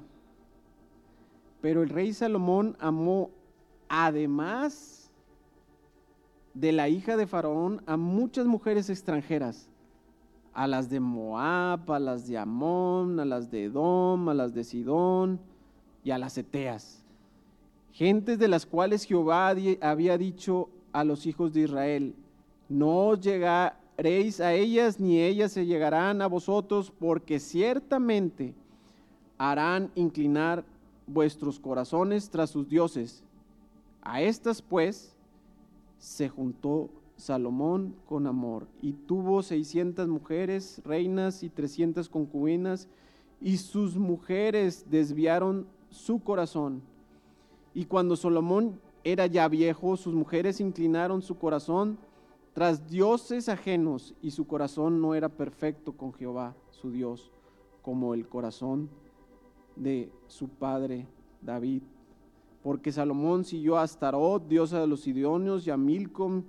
[1.61, 3.29] pero el rey Salomón amó
[3.87, 5.11] además
[6.53, 9.69] de la hija de Faraón a muchas mujeres extranjeras,
[10.53, 14.63] a las de Moab, a las de Amón, a las de Edom, a las de
[14.63, 15.39] Sidón
[16.03, 17.03] y a las Eteas,
[17.93, 22.15] gentes de las cuales Jehová había dicho a los hijos de Israel,
[22.67, 23.21] no os
[24.39, 28.53] a ellas ni ellas se llegarán a vosotros, porque ciertamente
[29.37, 30.63] harán inclinar
[31.07, 33.23] vuestros corazones tras sus dioses.
[34.01, 35.15] A estas pues
[35.99, 42.87] se juntó Salomón con amor y tuvo seiscientas mujeres, reinas y trescientas concubinas,
[43.39, 46.81] y sus mujeres desviaron su corazón.
[47.73, 51.97] Y cuando Salomón era ya viejo, sus mujeres inclinaron su corazón
[52.53, 57.31] tras dioses ajenos, y su corazón no era perfecto con Jehová, su Dios,
[57.81, 58.89] como el corazón
[59.75, 61.07] de su padre
[61.41, 61.83] David.
[62.61, 66.43] Porque Salomón siguió a Astarot, diosa de los Sidonios, y a Milcom,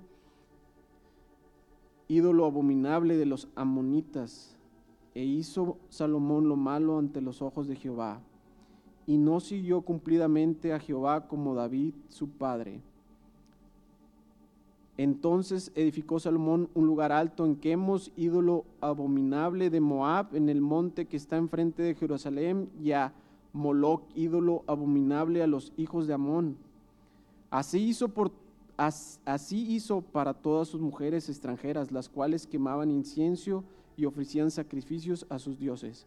[2.09, 4.57] ídolo abominable de los amonitas.
[5.15, 8.21] E hizo Salomón lo malo ante los ojos de Jehová,
[9.07, 12.81] y no siguió cumplidamente a Jehová como David su padre.
[14.97, 21.07] Entonces edificó Salomón un lugar alto en Quemos, ídolo abominable de Moab, en el monte
[21.07, 23.13] que está enfrente de Jerusalén, y a
[23.53, 26.57] Moloch, ídolo abominable a los hijos de Amón.
[27.49, 28.31] Así hizo, por,
[28.77, 33.63] así hizo para todas sus mujeres extranjeras, las cuales quemaban incienso
[33.97, 36.05] y ofrecían sacrificios a sus dioses.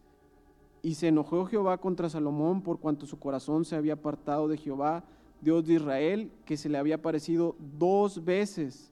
[0.83, 5.05] Y se enojó Jehová contra Salomón por cuanto su corazón se había apartado de Jehová,
[5.47, 8.91] Dios de Israel, que se le había parecido dos veces.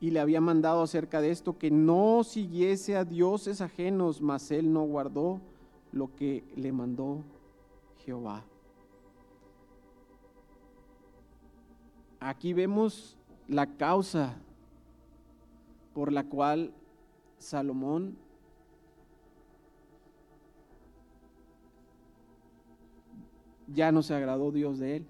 [0.00, 4.70] Y le había mandado acerca de esto que no siguiese a dioses ajenos, mas él
[4.70, 5.40] no guardó
[5.92, 7.24] lo que le mandó
[8.04, 8.44] Jehová.
[12.20, 13.16] Aquí vemos
[13.48, 14.36] la causa
[15.94, 16.74] por la cual
[17.38, 18.18] Salomón
[23.66, 25.06] ya no se agradó Dios de él.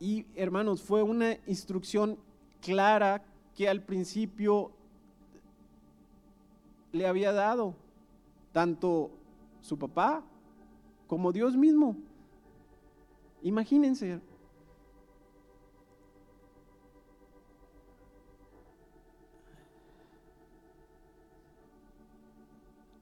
[0.00, 2.18] Y hermanos, fue una instrucción
[2.60, 3.22] clara
[3.54, 4.70] que al principio
[6.92, 7.74] le había dado
[8.52, 9.10] tanto
[9.60, 10.22] su papá
[11.06, 11.96] como Dios mismo.
[13.42, 14.20] Imagínense.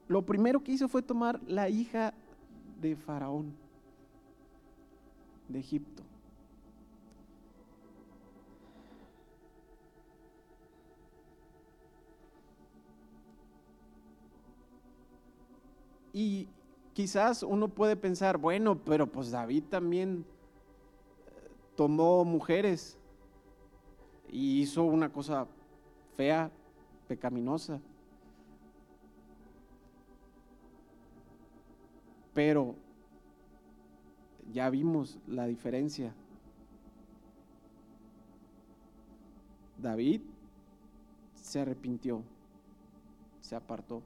[0.08, 2.14] Lo primero que hizo fue tomar la hija
[2.80, 3.54] de Faraón,
[5.48, 6.02] de Egipto.
[16.12, 16.48] Y
[16.94, 20.24] quizás uno puede pensar, bueno, pero pues David también
[21.26, 22.96] eh, tomó mujeres
[24.30, 25.46] y hizo una cosa
[26.16, 26.50] fea,
[27.06, 27.80] pecaminosa.
[32.36, 32.74] Pero
[34.52, 36.12] ya vimos la diferencia.
[39.78, 40.20] David
[41.32, 42.22] se arrepintió,
[43.40, 44.02] se apartó.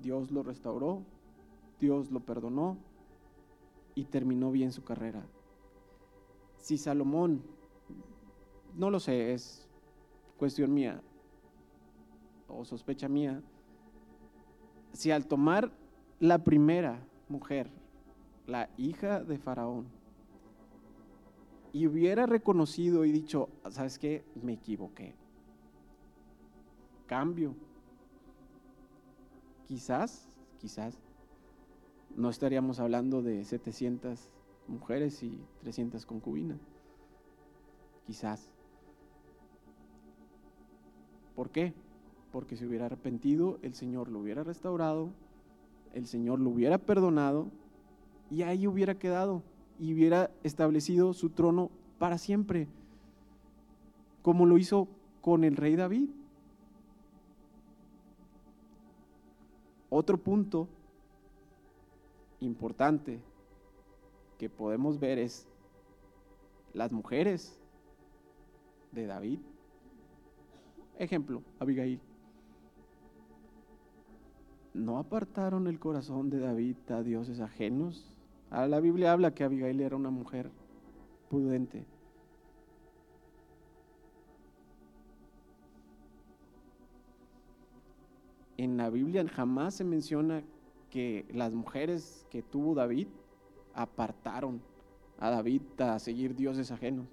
[0.00, 1.02] Dios lo restauró,
[1.78, 2.78] Dios lo perdonó
[3.94, 5.22] y terminó bien su carrera.
[6.56, 7.42] Si Salomón,
[8.74, 9.68] no lo sé, es
[10.38, 11.02] cuestión mía
[12.48, 13.42] o sospecha mía,
[14.94, 15.70] si al tomar
[16.20, 17.70] la primera mujer,
[18.46, 19.86] la hija de Faraón,
[21.72, 24.24] y hubiera reconocido y dicho, ¿sabes qué?
[24.42, 25.14] Me equivoqué.
[27.06, 27.54] Cambio
[29.66, 30.26] quizás,
[30.58, 30.98] quizás,
[32.14, 34.30] no estaríamos hablando de 700
[34.68, 36.60] mujeres y 300 concubinas.
[38.06, 38.48] Quizás.
[41.34, 41.74] ¿Por qué?
[42.32, 45.10] Porque si hubiera arrepentido, el Señor lo hubiera restaurado,
[45.96, 47.46] el Señor lo hubiera perdonado
[48.30, 49.42] y ahí hubiera quedado
[49.78, 52.68] y hubiera establecido su trono para siempre,
[54.20, 54.88] como lo hizo
[55.22, 56.10] con el rey David.
[59.88, 60.68] Otro punto
[62.40, 63.18] importante
[64.38, 65.48] que podemos ver es
[66.74, 67.58] las mujeres
[68.92, 69.38] de David.
[70.98, 72.00] Ejemplo, Abigail.
[74.76, 78.14] No apartaron el corazón de David a dioses ajenos.
[78.50, 80.50] Ahora la Biblia habla que Abigail era una mujer
[81.28, 81.86] prudente.
[88.56, 90.42] en la Biblia jamás se menciona
[90.90, 93.08] que las mujeres que tuvo David
[93.74, 94.62] apartaron
[95.18, 97.06] a David a seguir dioses ajenos,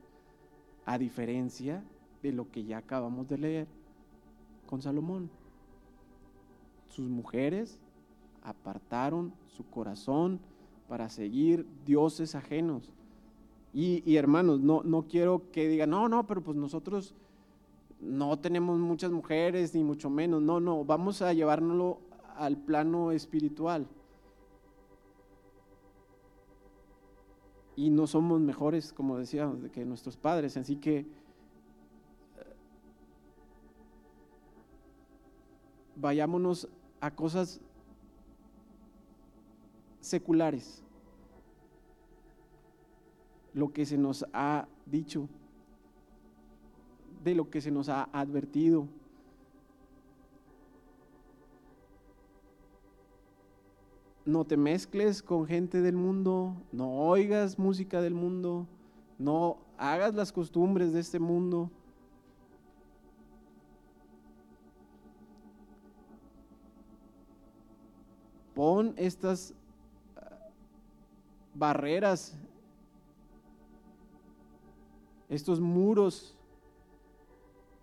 [0.85, 1.83] a diferencia
[2.21, 3.67] de lo que ya acabamos de leer
[4.67, 5.29] con Salomón.
[6.93, 7.79] Sus mujeres
[8.43, 10.39] apartaron su corazón
[10.87, 12.93] para seguir dioses ajenos.
[13.73, 17.15] Y, hermanos, no, no quiero que digan, no, no, pero pues nosotros
[17.99, 20.43] no tenemos muchas mujeres, ni mucho menos.
[20.43, 21.97] No, no, vamos a llevárnoslo
[22.35, 23.87] al plano espiritual.
[27.75, 30.57] Y no somos mejores, como decíamos, que nuestros padres.
[30.57, 31.05] Así que eh,
[35.95, 36.69] vayámonos
[37.03, 37.59] a cosas
[39.99, 40.81] seculares.
[43.53, 45.27] Lo que se nos ha dicho
[47.25, 48.87] de lo que se nos ha advertido.
[54.25, 58.65] No te mezcles con gente del mundo, no oigas música del mundo,
[59.19, 61.69] no hagas las costumbres de este mundo.
[68.53, 69.53] Pon estas
[70.15, 70.37] ah,
[71.53, 72.37] barreras,
[75.29, 76.35] estos muros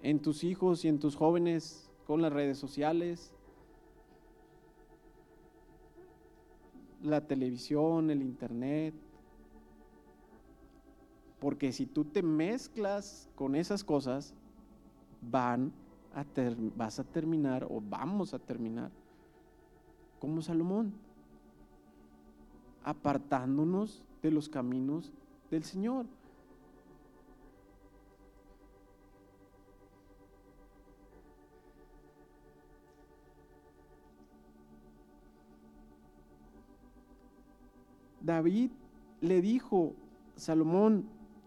[0.02, 3.32] en tus hijos y en tus jóvenes con las redes sociales,
[7.02, 8.94] la televisión, el internet.
[11.38, 14.34] Porque si tú te mezclas con esas cosas,
[15.22, 15.72] van
[16.14, 16.24] a
[16.76, 18.90] vas a terminar o vamos a terminar
[20.20, 20.92] como Salomón,
[22.84, 25.12] apartándonos de los caminos
[25.50, 26.06] del Señor.
[38.20, 38.70] David
[39.22, 39.94] le dijo,
[40.36, 41.06] Salomón,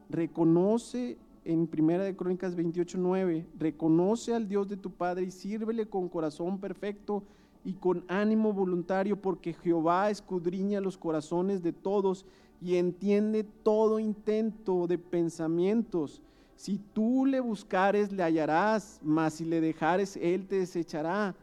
[0.09, 6.09] reconoce en Primera de Crónicas 28:9, reconoce al Dios de tu padre y sírvele con
[6.09, 7.24] corazón perfecto
[7.64, 12.26] y con ánimo voluntario, porque Jehová escudriña los corazones de todos
[12.61, 16.22] y entiende todo intento de pensamientos.
[16.55, 21.36] Si tú le buscares, le hallarás, mas si le dejares, él te desechará.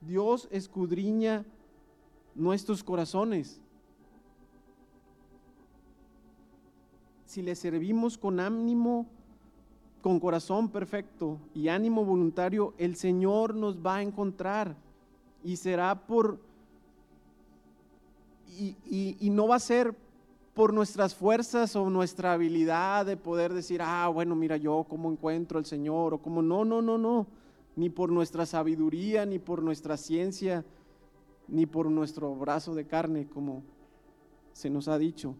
[0.00, 1.44] Dios escudriña
[2.34, 3.60] nuestros corazones.
[7.36, 9.04] si le servimos con ánimo,
[10.00, 14.74] con corazón perfecto y ánimo voluntario, el Señor nos va a encontrar
[15.46, 16.40] y será por,
[18.58, 19.94] y, no va a ser
[20.54, 25.58] por nuestras fuerzas o nuestra habilidad de poder decir, ah, bueno, mira yo cómo encuentro
[25.58, 27.28] al Señor, o cómo no, no, no, no,
[27.76, 30.64] ni por nuestra sabiduría, ni por nuestra ciencia,
[31.46, 33.62] ni por nuestro brazo de carne, como
[34.52, 35.36] se nos ha dicho.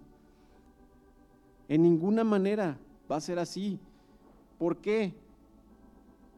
[1.69, 2.79] En ninguna manera
[3.11, 3.81] va a ser así.
[4.57, 5.15] ¿Por qué?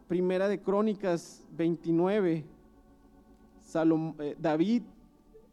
[0.09, 2.47] Primera de Crónicas 29,
[3.75, 4.83] eh, David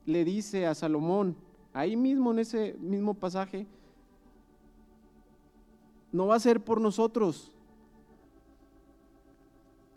[0.05, 1.35] le dice a Salomón,
[1.73, 3.67] ahí mismo en ese mismo pasaje,
[6.11, 7.51] no va a ser por nosotros,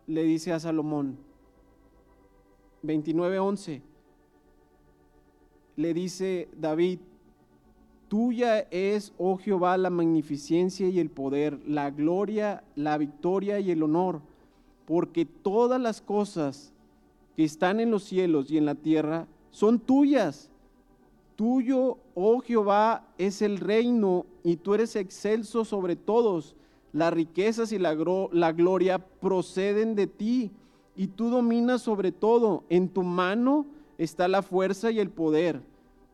[0.07, 1.19] le dice a Salomón,
[2.83, 3.83] 29.11,
[5.77, 7.01] le dice David,
[8.09, 13.83] Tuya es, oh Jehová, la magnificencia y el poder, la gloria, la victoria y el
[13.83, 14.23] honor,
[14.87, 16.73] porque todas las cosas
[17.39, 20.51] que están en los cielos y en la tierra son tuyas.
[21.37, 26.57] Tuyo, oh Jehová, es el reino y tú eres excelso sobre todos.
[26.93, 27.97] Las riquezas y la,
[28.33, 30.51] la gloria proceden de ti
[30.97, 32.65] y tú dominas sobre todo.
[32.71, 33.67] En tu mano
[33.99, 35.63] está la fuerza y el poder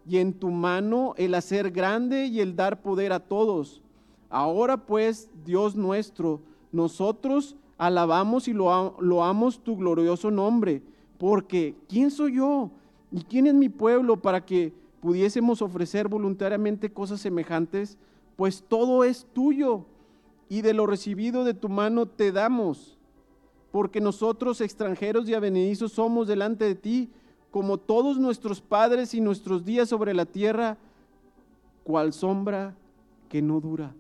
[0.07, 3.81] y en tu mano el hacer grande y el dar poder a todos.
[4.29, 10.83] Ahora pues, Dios nuestro, nosotros alabamos y lo, loamos tu glorioso nombre,
[11.25, 12.71] porque ¿quién soy yo?
[13.11, 17.97] ¿Y quién es mi pueblo para que pudiésemos ofrecer voluntariamente cosas semejantes?
[18.37, 19.87] Pues todo es tuyo
[20.51, 22.99] y de lo recibido de tu mano te damos,
[23.73, 27.09] porque nosotros extranjeros y avenidizos somos delante de ti
[27.51, 30.77] como todos nuestros padres y nuestros días sobre la tierra,
[31.85, 32.75] cual sombra
[33.31, 33.95] que no dura.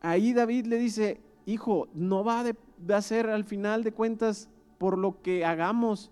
[0.00, 2.44] Ahí David le dice, hijo, no va
[2.88, 4.48] a ser al final de cuentas
[4.78, 6.10] por lo que hagamos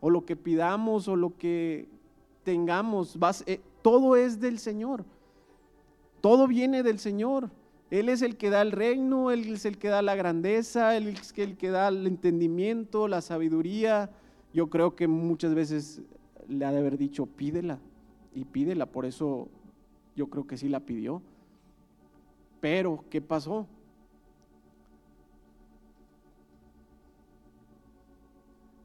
[0.00, 1.88] o lo que pidamos o lo que
[2.42, 5.04] tengamos, eh, todo es del Señor.
[6.20, 7.50] Todo viene del Señor.
[7.90, 11.08] Él es el que da el reino, Él es el que da la grandeza, Él
[11.08, 14.10] es el que da el entendimiento, la sabiduría.
[14.52, 16.02] Yo creo que muchas veces
[16.48, 17.78] le ha de haber dicho, pídela
[18.34, 18.86] y pídela.
[18.86, 19.48] Por eso
[20.16, 21.22] yo creo que sí la pidió.
[22.60, 23.66] Pero, ¿qué pasó?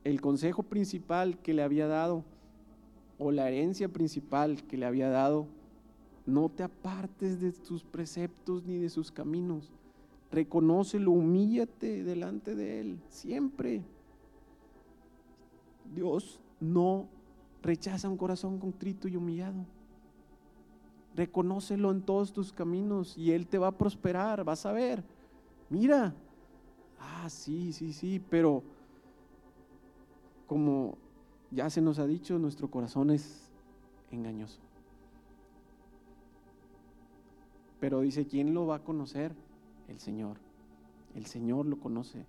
[0.03, 2.23] El consejo principal que le había dado,
[3.17, 5.47] o la herencia principal que le había dado,
[6.25, 9.71] no te apartes de tus preceptos ni de sus caminos.
[10.31, 13.83] Reconócelo, humíllate delante de Él, siempre.
[15.93, 17.07] Dios no
[17.61, 19.65] rechaza un corazón contrito y humillado.
[21.15, 25.03] Reconócelo en todos tus caminos y Él te va a prosperar, vas a ver.
[25.69, 26.13] Mira,
[26.99, 28.63] ah, sí, sí, sí, pero
[30.47, 30.97] como
[31.51, 33.51] ya se nos ha dicho, nuestro corazón es
[34.11, 34.59] engañoso.
[37.79, 39.35] Pero dice, ¿quién lo va a conocer?
[39.87, 40.37] El Señor.
[41.15, 42.25] El Señor lo conoce.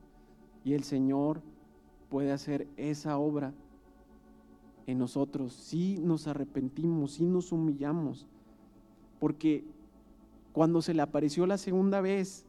[0.64, 1.41] Y el Señor
[2.11, 3.53] puede hacer esa obra
[4.87, 8.26] en nosotros si nos arrepentimos, si nos humillamos.
[9.25, 9.64] Porque
[10.53, 12.45] cuando se le apareció la segunda vez,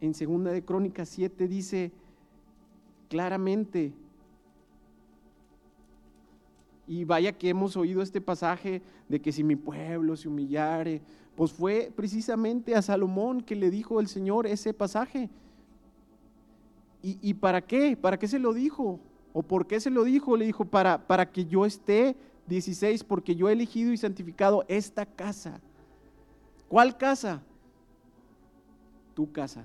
[0.00, 1.92] en segunda de Crónicas 7 dice
[3.08, 3.92] claramente,
[6.88, 11.00] y vaya que hemos oído este pasaje de que si mi pueblo se humillare,
[11.36, 15.30] pues fue precisamente a Salomón que le dijo el Señor ese pasaje.
[17.02, 17.96] ¿Y, para qué?
[17.96, 18.98] ¿Para qué se lo dijo?
[19.32, 20.36] ¿O por qué se lo dijo?
[20.36, 25.06] Le dijo, para, para que yo esté, 16, porque yo he elegido y santificado esta
[25.06, 25.60] casa.
[26.68, 27.42] ¿Cuál casa?
[29.14, 29.64] Tu casa,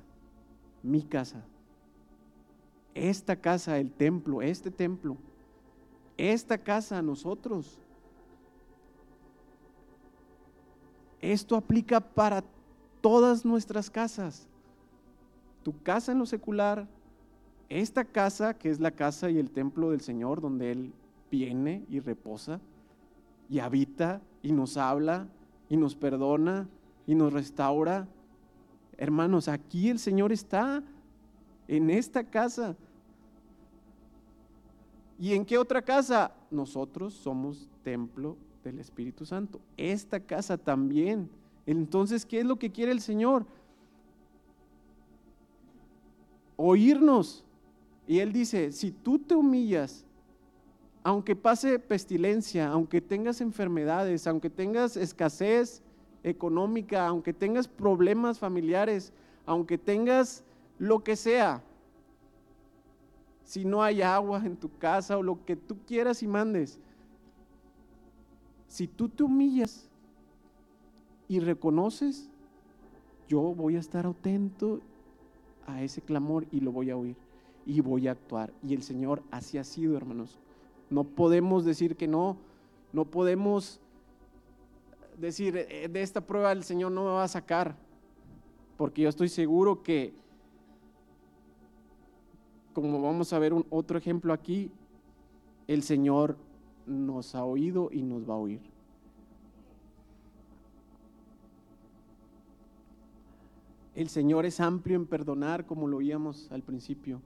[0.81, 1.43] mi casa.
[2.93, 5.17] Esta casa, el templo, este templo.
[6.17, 7.79] Esta casa, nosotros.
[11.21, 12.43] Esto aplica para
[13.01, 14.47] todas nuestras casas.
[15.63, 16.87] Tu casa en lo secular,
[17.67, 20.93] esta casa que es la casa y el templo del Señor donde Él
[21.29, 22.59] viene y reposa
[23.49, 25.27] y habita y nos habla
[25.69, 26.67] y nos perdona
[27.05, 28.07] y nos restaura.
[28.97, 30.83] Hermanos, aquí el Señor está
[31.67, 32.75] en esta casa.
[35.17, 36.31] ¿Y en qué otra casa?
[36.49, 39.59] Nosotros somos templo del Espíritu Santo.
[39.77, 41.29] Esta casa también.
[41.65, 43.45] Entonces, ¿qué es lo que quiere el Señor?
[46.55, 47.43] Oírnos.
[48.07, 50.05] Y Él dice, si tú te humillas,
[51.09, 55.81] aunque pase pestilencia, aunque tengas enfermedades, aunque tengas escasez
[56.21, 59.11] económica, aunque tengas problemas familiares,
[59.47, 60.43] aunque tengas
[60.77, 61.63] lo que sea,
[63.43, 66.79] si no hay agua en tu casa o lo que tú quieras y mandes,
[68.67, 69.89] si tú te humillas
[71.27, 72.29] y reconoces,
[73.27, 74.79] yo voy a estar atento
[75.65, 77.15] a ese clamor y lo voy a oír
[77.65, 78.53] y voy a actuar.
[78.61, 80.39] Y el Señor así ha sido, hermanos.
[80.89, 82.37] No podemos decir que no,
[82.93, 83.79] no podemos
[85.17, 87.75] decir, eh, de esta prueba el Señor no me va a sacar,
[88.77, 90.13] porque yo estoy seguro que,
[92.73, 94.71] como vamos a ver un otro ejemplo aquí,
[95.67, 96.37] el Señor
[96.87, 98.61] nos ha oído y nos va a oír.
[103.95, 107.21] El Señor es amplio en perdonar, como lo oíamos al principio.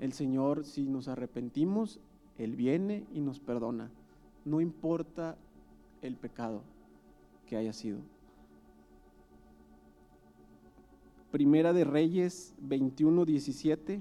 [0.00, 2.00] El Señor, si nos arrepentimos,
[2.38, 3.90] Él viene y nos perdona.
[4.44, 5.36] No importa
[6.02, 6.62] el pecado
[7.46, 7.98] que haya sido.
[11.30, 14.00] Primera de Reyes 21, 17.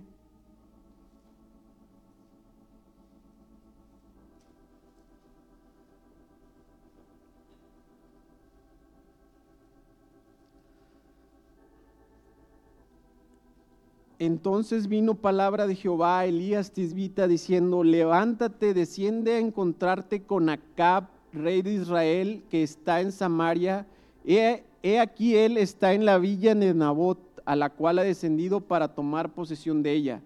[14.20, 21.07] Entonces vino palabra de Jehová a Elías Tisbita diciendo, levántate, desciende a encontrarte con Acab,
[21.34, 23.88] rey de Israel, que está en Samaria.
[24.24, 28.61] He, he, aquí él está en la villa de Nabot, a la cual ha descendido
[28.61, 30.22] para tomar posesión de ella.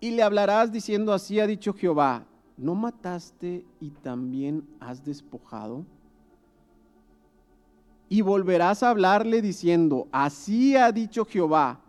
[0.00, 2.24] Y le hablarás diciendo, así ha dicho Jehová,
[2.56, 5.84] ¿no mataste y también has despojado?
[8.08, 11.80] Y volverás a hablarle diciendo, así ha dicho Jehová,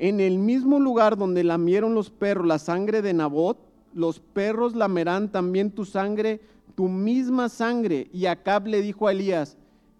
[0.00, 3.58] en el mismo lugar donde lamieron los perros la sangre de Nabot,
[3.92, 6.40] los perros lamerán también tu sangre,
[6.74, 8.08] tu misma sangre.
[8.10, 9.58] Y Acab le dijo a Elías,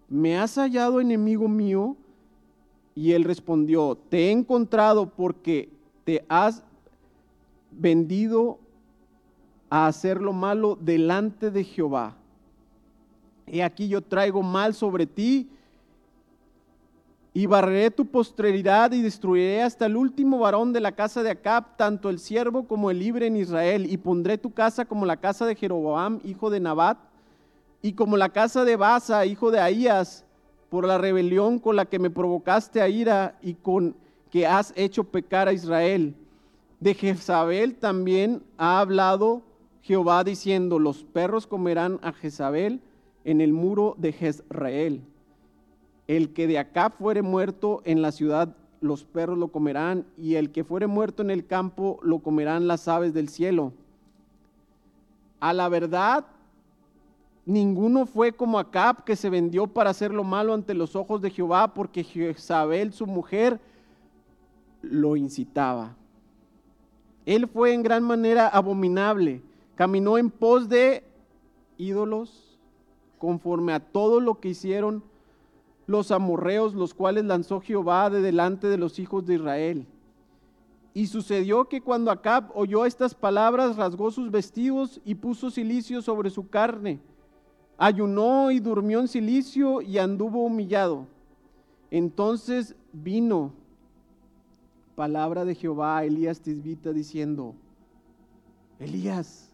[0.09, 1.95] ¿me has hallado enemigo mío?
[2.95, 5.69] Y él respondió, te he encontrado porque
[6.03, 6.63] te has
[7.69, 8.57] vendido
[9.69, 12.17] a hacer lo malo delante de Jehová.
[13.45, 15.47] He aquí yo traigo mal sobre ti
[17.33, 21.77] y barreré tu posteridad y destruiré hasta el último varón de la casa de Acab,
[21.77, 25.45] tanto el siervo como el libre en Israel, y pondré tu casa como la casa
[25.45, 26.97] de Jeroboam, hijo de Nabat,
[27.81, 30.25] y como la casa de Basa, hijo de Ahías,
[30.69, 33.95] por la rebelión con la que me provocaste a ira y con
[34.29, 36.15] que has hecho pecar a Israel.
[36.79, 39.41] De Jezabel también ha hablado
[39.81, 42.81] Jehová diciendo, los perros comerán a Jezabel
[43.23, 45.01] en el muro de Jezreel
[46.17, 50.51] el que de acá fuere muerto en la ciudad, los perros lo comerán, y el
[50.51, 53.71] que fuere muerto en el campo, lo comerán las aves del cielo.
[55.39, 56.25] A la verdad,
[57.45, 61.29] ninguno fue como Acab, que se vendió para hacer lo malo ante los ojos de
[61.29, 63.61] Jehová, porque Jezabel, su mujer,
[64.81, 65.95] lo incitaba.
[67.25, 69.41] Él fue en gran manera abominable,
[69.75, 71.05] caminó en pos de
[71.77, 72.59] ídolos,
[73.17, 75.09] conforme a todo lo que hicieron
[75.91, 79.85] los amorreos, los cuales lanzó Jehová de delante de los hijos de Israel.
[80.93, 86.29] Y sucedió que cuando Acab oyó estas palabras, rasgó sus vestidos y puso silicio sobre
[86.29, 86.99] su carne.
[87.77, 91.07] Ayunó y durmió en silicio y anduvo humillado.
[91.89, 93.53] Entonces vino
[94.95, 97.55] palabra de Jehová a Elías Tisbita diciendo,
[98.79, 99.50] Elías,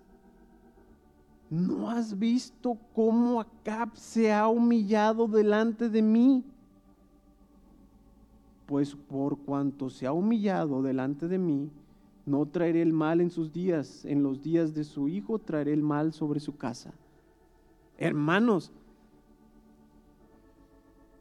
[1.49, 6.43] ¿No has visto cómo Acab se ha humillado delante de mí?
[8.65, 11.69] Pues por cuanto se ha humillado delante de mí,
[12.25, 15.81] no traeré el mal en sus días, en los días de su hijo traeré el
[15.81, 16.91] mal sobre su casa.
[17.97, 18.71] Hermanos,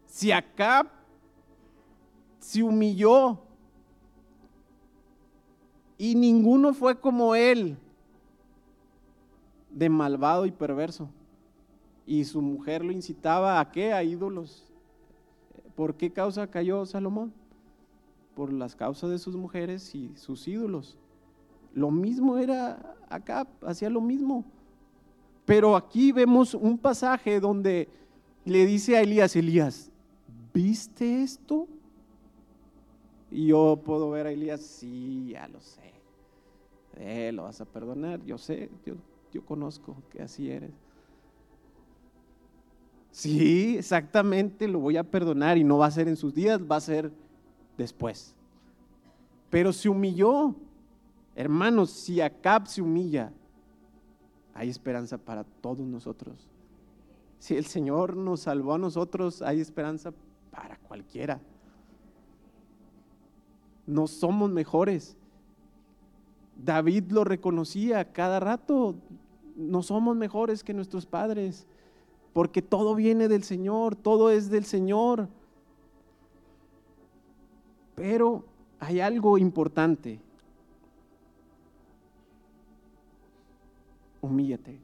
[0.07, 0.89] si Acab
[2.41, 3.39] se humilló
[5.97, 7.79] y ninguno fue como él,
[9.77, 11.11] de malvado y perverso.
[12.07, 13.93] Y su mujer lo incitaba a qué?
[13.93, 14.65] A ídolos.
[15.75, 17.31] ¿Por qué causa cayó Salomón?
[18.35, 20.97] Por las causas de sus mujeres y sus ídolos.
[21.75, 24.47] Lo mismo era acá, hacía lo mismo.
[25.45, 27.87] Pero aquí vemos un pasaje donde
[28.47, 29.91] le dice a Elías, Elías,
[30.55, 31.69] ¿viste esto?
[33.31, 35.93] Y yo puedo ver a Elías, sí, ya lo sé.
[36.97, 38.71] Eh, lo vas a perdonar, yo sé,
[39.37, 40.73] yo conozco que así eres.
[43.11, 46.77] Sí, exactamente, lo voy a perdonar y no va a ser en sus días, va
[46.77, 47.13] a ser
[47.77, 48.35] después.
[49.51, 50.55] Pero se humilló.
[51.35, 53.31] Hermanos, si Acab se humilla,
[54.55, 56.49] hay esperanza para todos nosotros.
[57.39, 60.13] Si el Señor nos salvó a nosotros, hay esperanza
[60.51, 61.41] para cualquiera.
[63.87, 65.17] No somos mejores.
[66.57, 68.97] David lo reconocía cada rato
[69.57, 71.67] no somos mejores que nuestros padres,
[72.33, 75.29] porque todo viene del Señor, todo es del Señor.
[77.95, 78.45] Pero
[78.79, 80.21] hay algo importante.
[84.21, 84.79] Humíllate,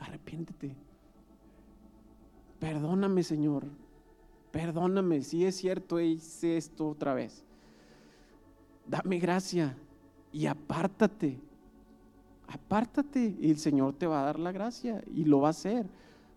[0.00, 0.74] arrepiéntete.
[2.58, 3.66] Perdóname, Señor.
[4.50, 7.44] Perdóname si es cierto, hice esto otra vez.
[8.86, 9.76] Dame gracia
[10.32, 11.38] y apártate
[12.52, 15.86] apártate y el Señor te va a dar la gracia y lo va a hacer.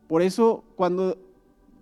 [0.08, 1.18] Por eso cuando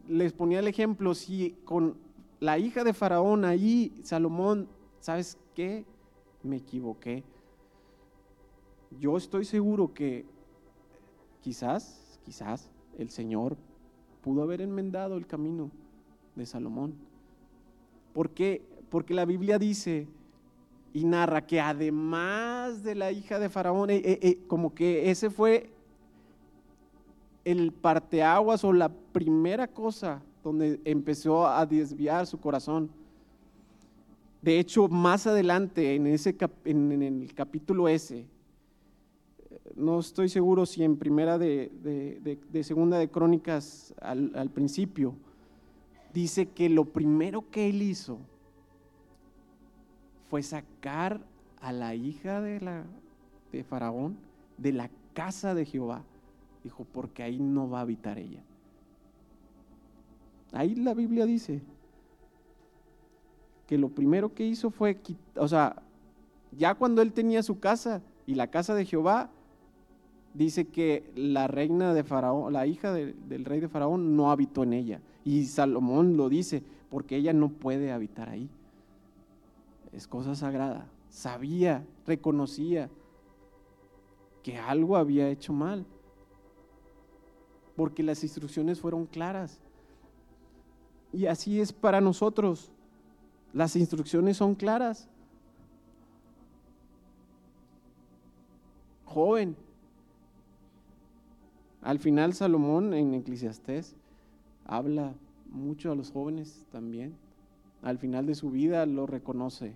[0.07, 1.95] les ponía el ejemplo, si con
[2.39, 4.67] la hija de Faraón ahí, Salomón,
[4.99, 5.85] ¿sabes qué?
[6.41, 7.23] Me equivoqué.
[8.99, 10.25] Yo estoy seguro que
[11.41, 13.55] quizás, quizás el Señor
[14.21, 15.69] pudo haber enmendado el camino
[16.35, 16.95] de Salomón.
[18.13, 18.65] ¿Por qué?
[18.89, 20.07] Porque la Biblia dice
[20.93, 25.31] y narra que además de la hija de Faraón, eh, eh, eh, como que ese
[25.31, 25.71] fue
[27.43, 32.91] el parteaguas o la primera cosa donde empezó a desviar su corazón.
[34.41, 36.35] De hecho, más adelante, en, ese
[36.65, 38.25] en, el capítulo ese,
[39.75, 41.71] no estoy seguro si en primera de,
[42.61, 45.15] segunda de crónicas al principio,
[46.13, 48.19] dice que lo primero que él hizo
[50.33, 51.21] fue sacar
[51.61, 52.59] a la hija de,
[53.69, 54.17] Faraón
[54.57, 56.01] de la casa de Jehová.
[56.63, 58.41] Dijo, porque ahí no va a habitar ella.
[60.51, 61.61] Ahí la Biblia dice
[63.67, 64.97] que lo primero que hizo fue,
[65.35, 65.83] o sea,
[66.57, 69.29] ya cuando él tenía su casa y la casa de Jehová,
[70.33, 74.73] dice que la reina de Faraón, la hija del rey de Faraón, no habitó en
[74.73, 74.99] ella.
[75.23, 78.49] Y Salomón lo dice, porque ella no puede habitar ahí
[79.93, 80.87] es cosa sagrada.
[81.09, 82.89] Sabía, reconocía
[84.41, 85.85] que algo había hecho mal.
[87.75, 89.59] porque las instrucciones fueron claras.
[91.11, 92.71] Y así es para nosotros.
[93.51, 95.09] Las instrucciones son claras.
[99.05, 99.55] Joven.
[101.81, 103.95] Al final Salomón en Eclesiastés
[104.65, 105.13] habla
[105.49, 107.15] mucho a los jóvenes también.
[107.81, 109.75] Al final de su vida lo reconoce.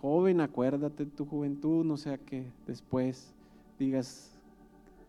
[0.00, 3.34] Joven, acuérdate de tu juventud, no sea que después
[3.78, 4.34] digas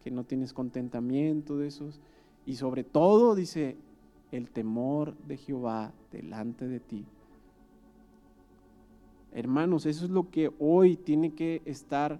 [0.03, 2.01] que no tienes contentamiento de esos.
[2.45, 3.77] Y sobre todo, dice,
[4.31, 7.05] el temor de Jehová delante de ti.
[9.31, 12.19] Hermanos, eso es lo que hoy tiene que estar,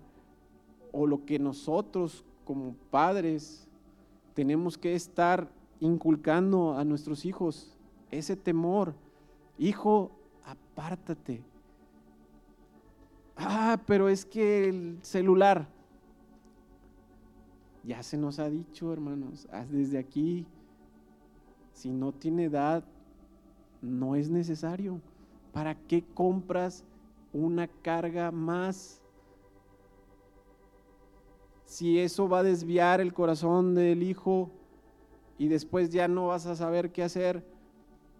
[0.93, 3.67] o lo que nosotros como padres
[4.33, 5.51] tenemos que estar
[5.81, 7.77] inculcando a nuestros hijos,
[8.11, 8.93] ese temor.
[9.57, 10.11] Hijo,
[10.45, 11.50] apártate.
[13.35, 15.67] Ah, pero es que el celular,
[17.83, 20.45] ya se nos ha dicho, hermanos, desde aquí,
[21.73, 22.83] si no tiene edad,
[23.81, 25.01] no es necesario.
[25.51, 26.83] ¿Para qué compras
[27.33, 29.01] una carga más?
[31.65, 34.51] Si eso va a desviar el corazón del hijo
[35.37, 37.43] y después ya no vas a saber qué hacer,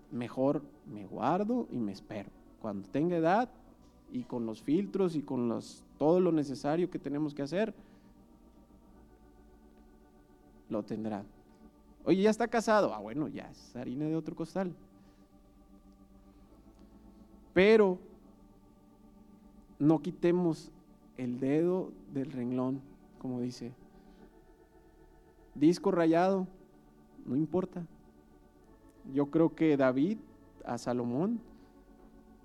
[0.10, 2.30] mejor me guardo y me espero.
[2.62, 3.50] Cuando tenga edad
[4.12, 7.74] y con los filtros y con los, todo lo necesario que tenemos que hacer,
[10.70, 11.24] lo tendrá.
[12.04, 12.94] Oye, ya está casado.
[12.94, 14.74] Ah, bueno, ya es harina de otro costal.
[17.54, 18.00] Pero
[19.80, 20.72] no quitemos
[21.18, 22.82] el dedo del renglón,
[23.20, 23.74] como dice.
[25.54, 26.48] Disco rayado,
[27.26, 27.86] no importa.
[29.14, 30.18] Yo creo que David
[30.66, 31.42] a Salomón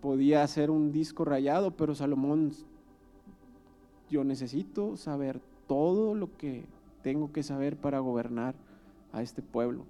[0.06, 2.52] podía hacer un disco rayado, pero Salomón,
[4.08, 6.64] yo necesito saber todo lo que
[7.02, 8.54] tengo que saber para gobernar
[9.12, 9.82] a este pueblo.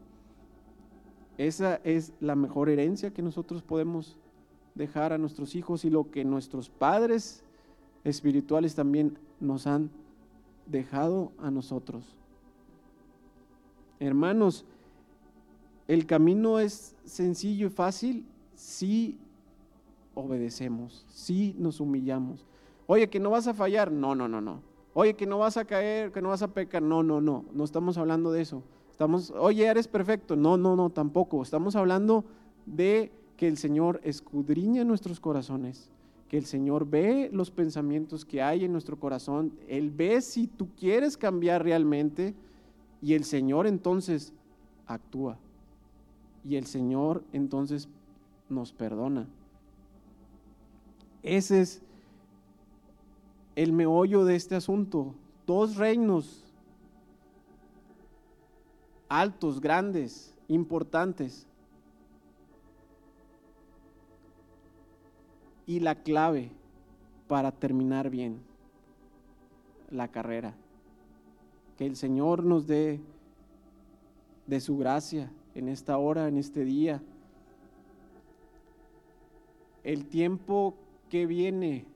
[1.37, 4.17] Esa es la mejor herencia que nosotros podemos
[4.75, 7.45] dejar a nuestros hijos y lo que nuestros padres
[8.03, 9.91] espirituales también nos han
[10.65, 12.17] dejado a nosotros.
[14.01, 14.65] Hermanos,
[15.89, 19.19] el camino es sencillo y fácil si
[20.17, 22.47] obedecemos, si nos humillamos.
[22.87, 24.63] Oye, que no vas a fallar, no, no, no, no.
[24.95, 27.45] Oye, que no vas a caer, que no vas a pecar, no, no, no.
[27.53, 28.63] No estamos hablando de eso.
[28.91, 30.37] Estamos, oye, eres perfecto.
[30.37, 31.43] No, no, no, tampoco.
[31.43, 32.25] Estamos hablando
[32.65, 35.91] de que el Señor escudriña nuestros corazones,
[36.31, 40.69] que el Señor ve los pensamientos que hay en nuestro corazón, Él ve si tú
[40.79, 42.35] quieres cambiar realmente
[43.03, 44.33] y el Señor entonces
[44.87, 45.37] actúa.
[46.43, 47.91] Y el Señor entonces
[48.49, 49.27] nos perdona.
[51.27, 51.83] Ese es
[53.57, 55.13] el meollo de este asunto.
[55.45, 56.45] Dos reinos
[59.09, 61.49] altos, grandes, importantes.
[65.67, 66.53] Y la clave
[67.27, 68.39] para terminar bien
[69.91, 70.55] la carrera.
[71.77, 73.01] Que el Señor nos dé
[74.47, 77.03] de su gracia en esta hora, en este día.
[79.83, 80.77] El tiempo
[81.09, 81.87] que viene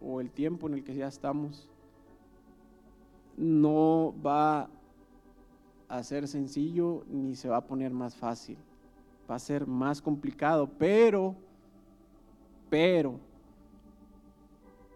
[0.00, 1.68] o el tiempo en el que ya estamos
[3.36, 4.68] no va
[5.88, 8.56] a ser sencillo ni se va a poner más fácil.
[9.30, 11.34] Va a ser más complicado, pero,
[12.68, 13.18] pero,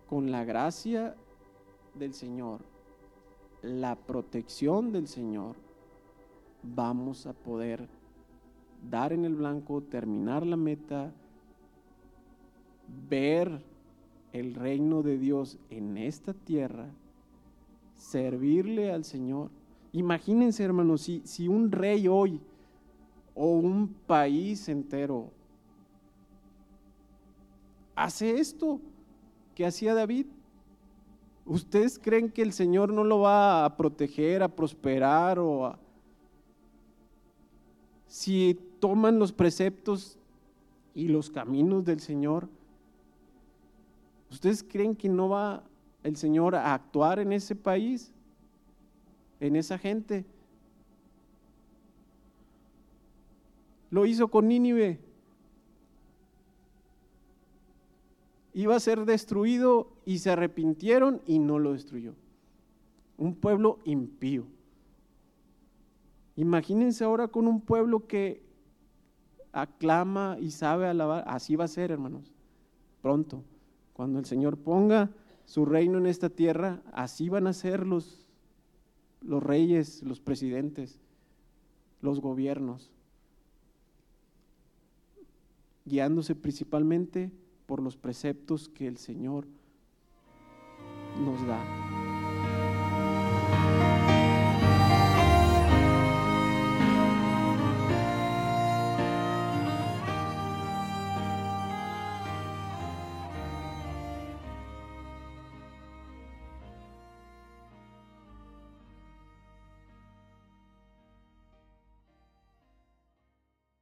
[0.07, 1.17] con la gracia
[1.95, 2.61] del Señor,
[3.63, 5.57] la protección del Señor,
[6.63, 7.89] vamos a poder
[8.89, 11.13] dar en el blanco, terminar la meta,
[13.09, 13.63] ver
[14.33, 16.89] el reino de Dios en esta tierra,
[17.97, 19.51] servirle al Señor.
[19.93, 22.41] Imagínense, hermanos, si, si un rey hoy
[23.35, 25.31] o un país entero
[27.99, 28.81] hace esto
[29.55, 30.27] que hacía David,
[31.45, 35.79] ¿ustedes creen que el Señor no lo va a proteger, a prosperar o a...
[38.07, 40.17] Si toman los preceptos
[40.95, 42.49] y los caminos del Señor,
[44.31, 45.65] ¿ustedes creen que no va
[46.03, 48.13] el Señor a actuar en ese país?
[49.41, 50.25] en esa gente.
[53.91, 55.01] Lo hizo con Nínive.
[58.53, 62.15] Iba a ser destruido y se arrepintieron y no lo destruyó.
[63.17, 64.47] Un pueblo impío.
[66.37, 68.43] Imagínense ahora con un pueblo que
[69.53, 71.25] aclama y sabe alabar.
[71.27, 72.33] Así va a ser, hermanos.
[73.01, 73.43] Pronto.
[73.99, 75.11] Cuando el Señor ponga
[75.45, 78.29] su reino en esta tierra, así van a ser los
[79.21, 81.01] los reyes, los presidentes,
[82.01, 82.93] los gobiernos,
[85.85, 87.33] guiándose principalmente
[87.67, 89.47] por los preceptos que el Señor
[91.21, 91.88] nos da.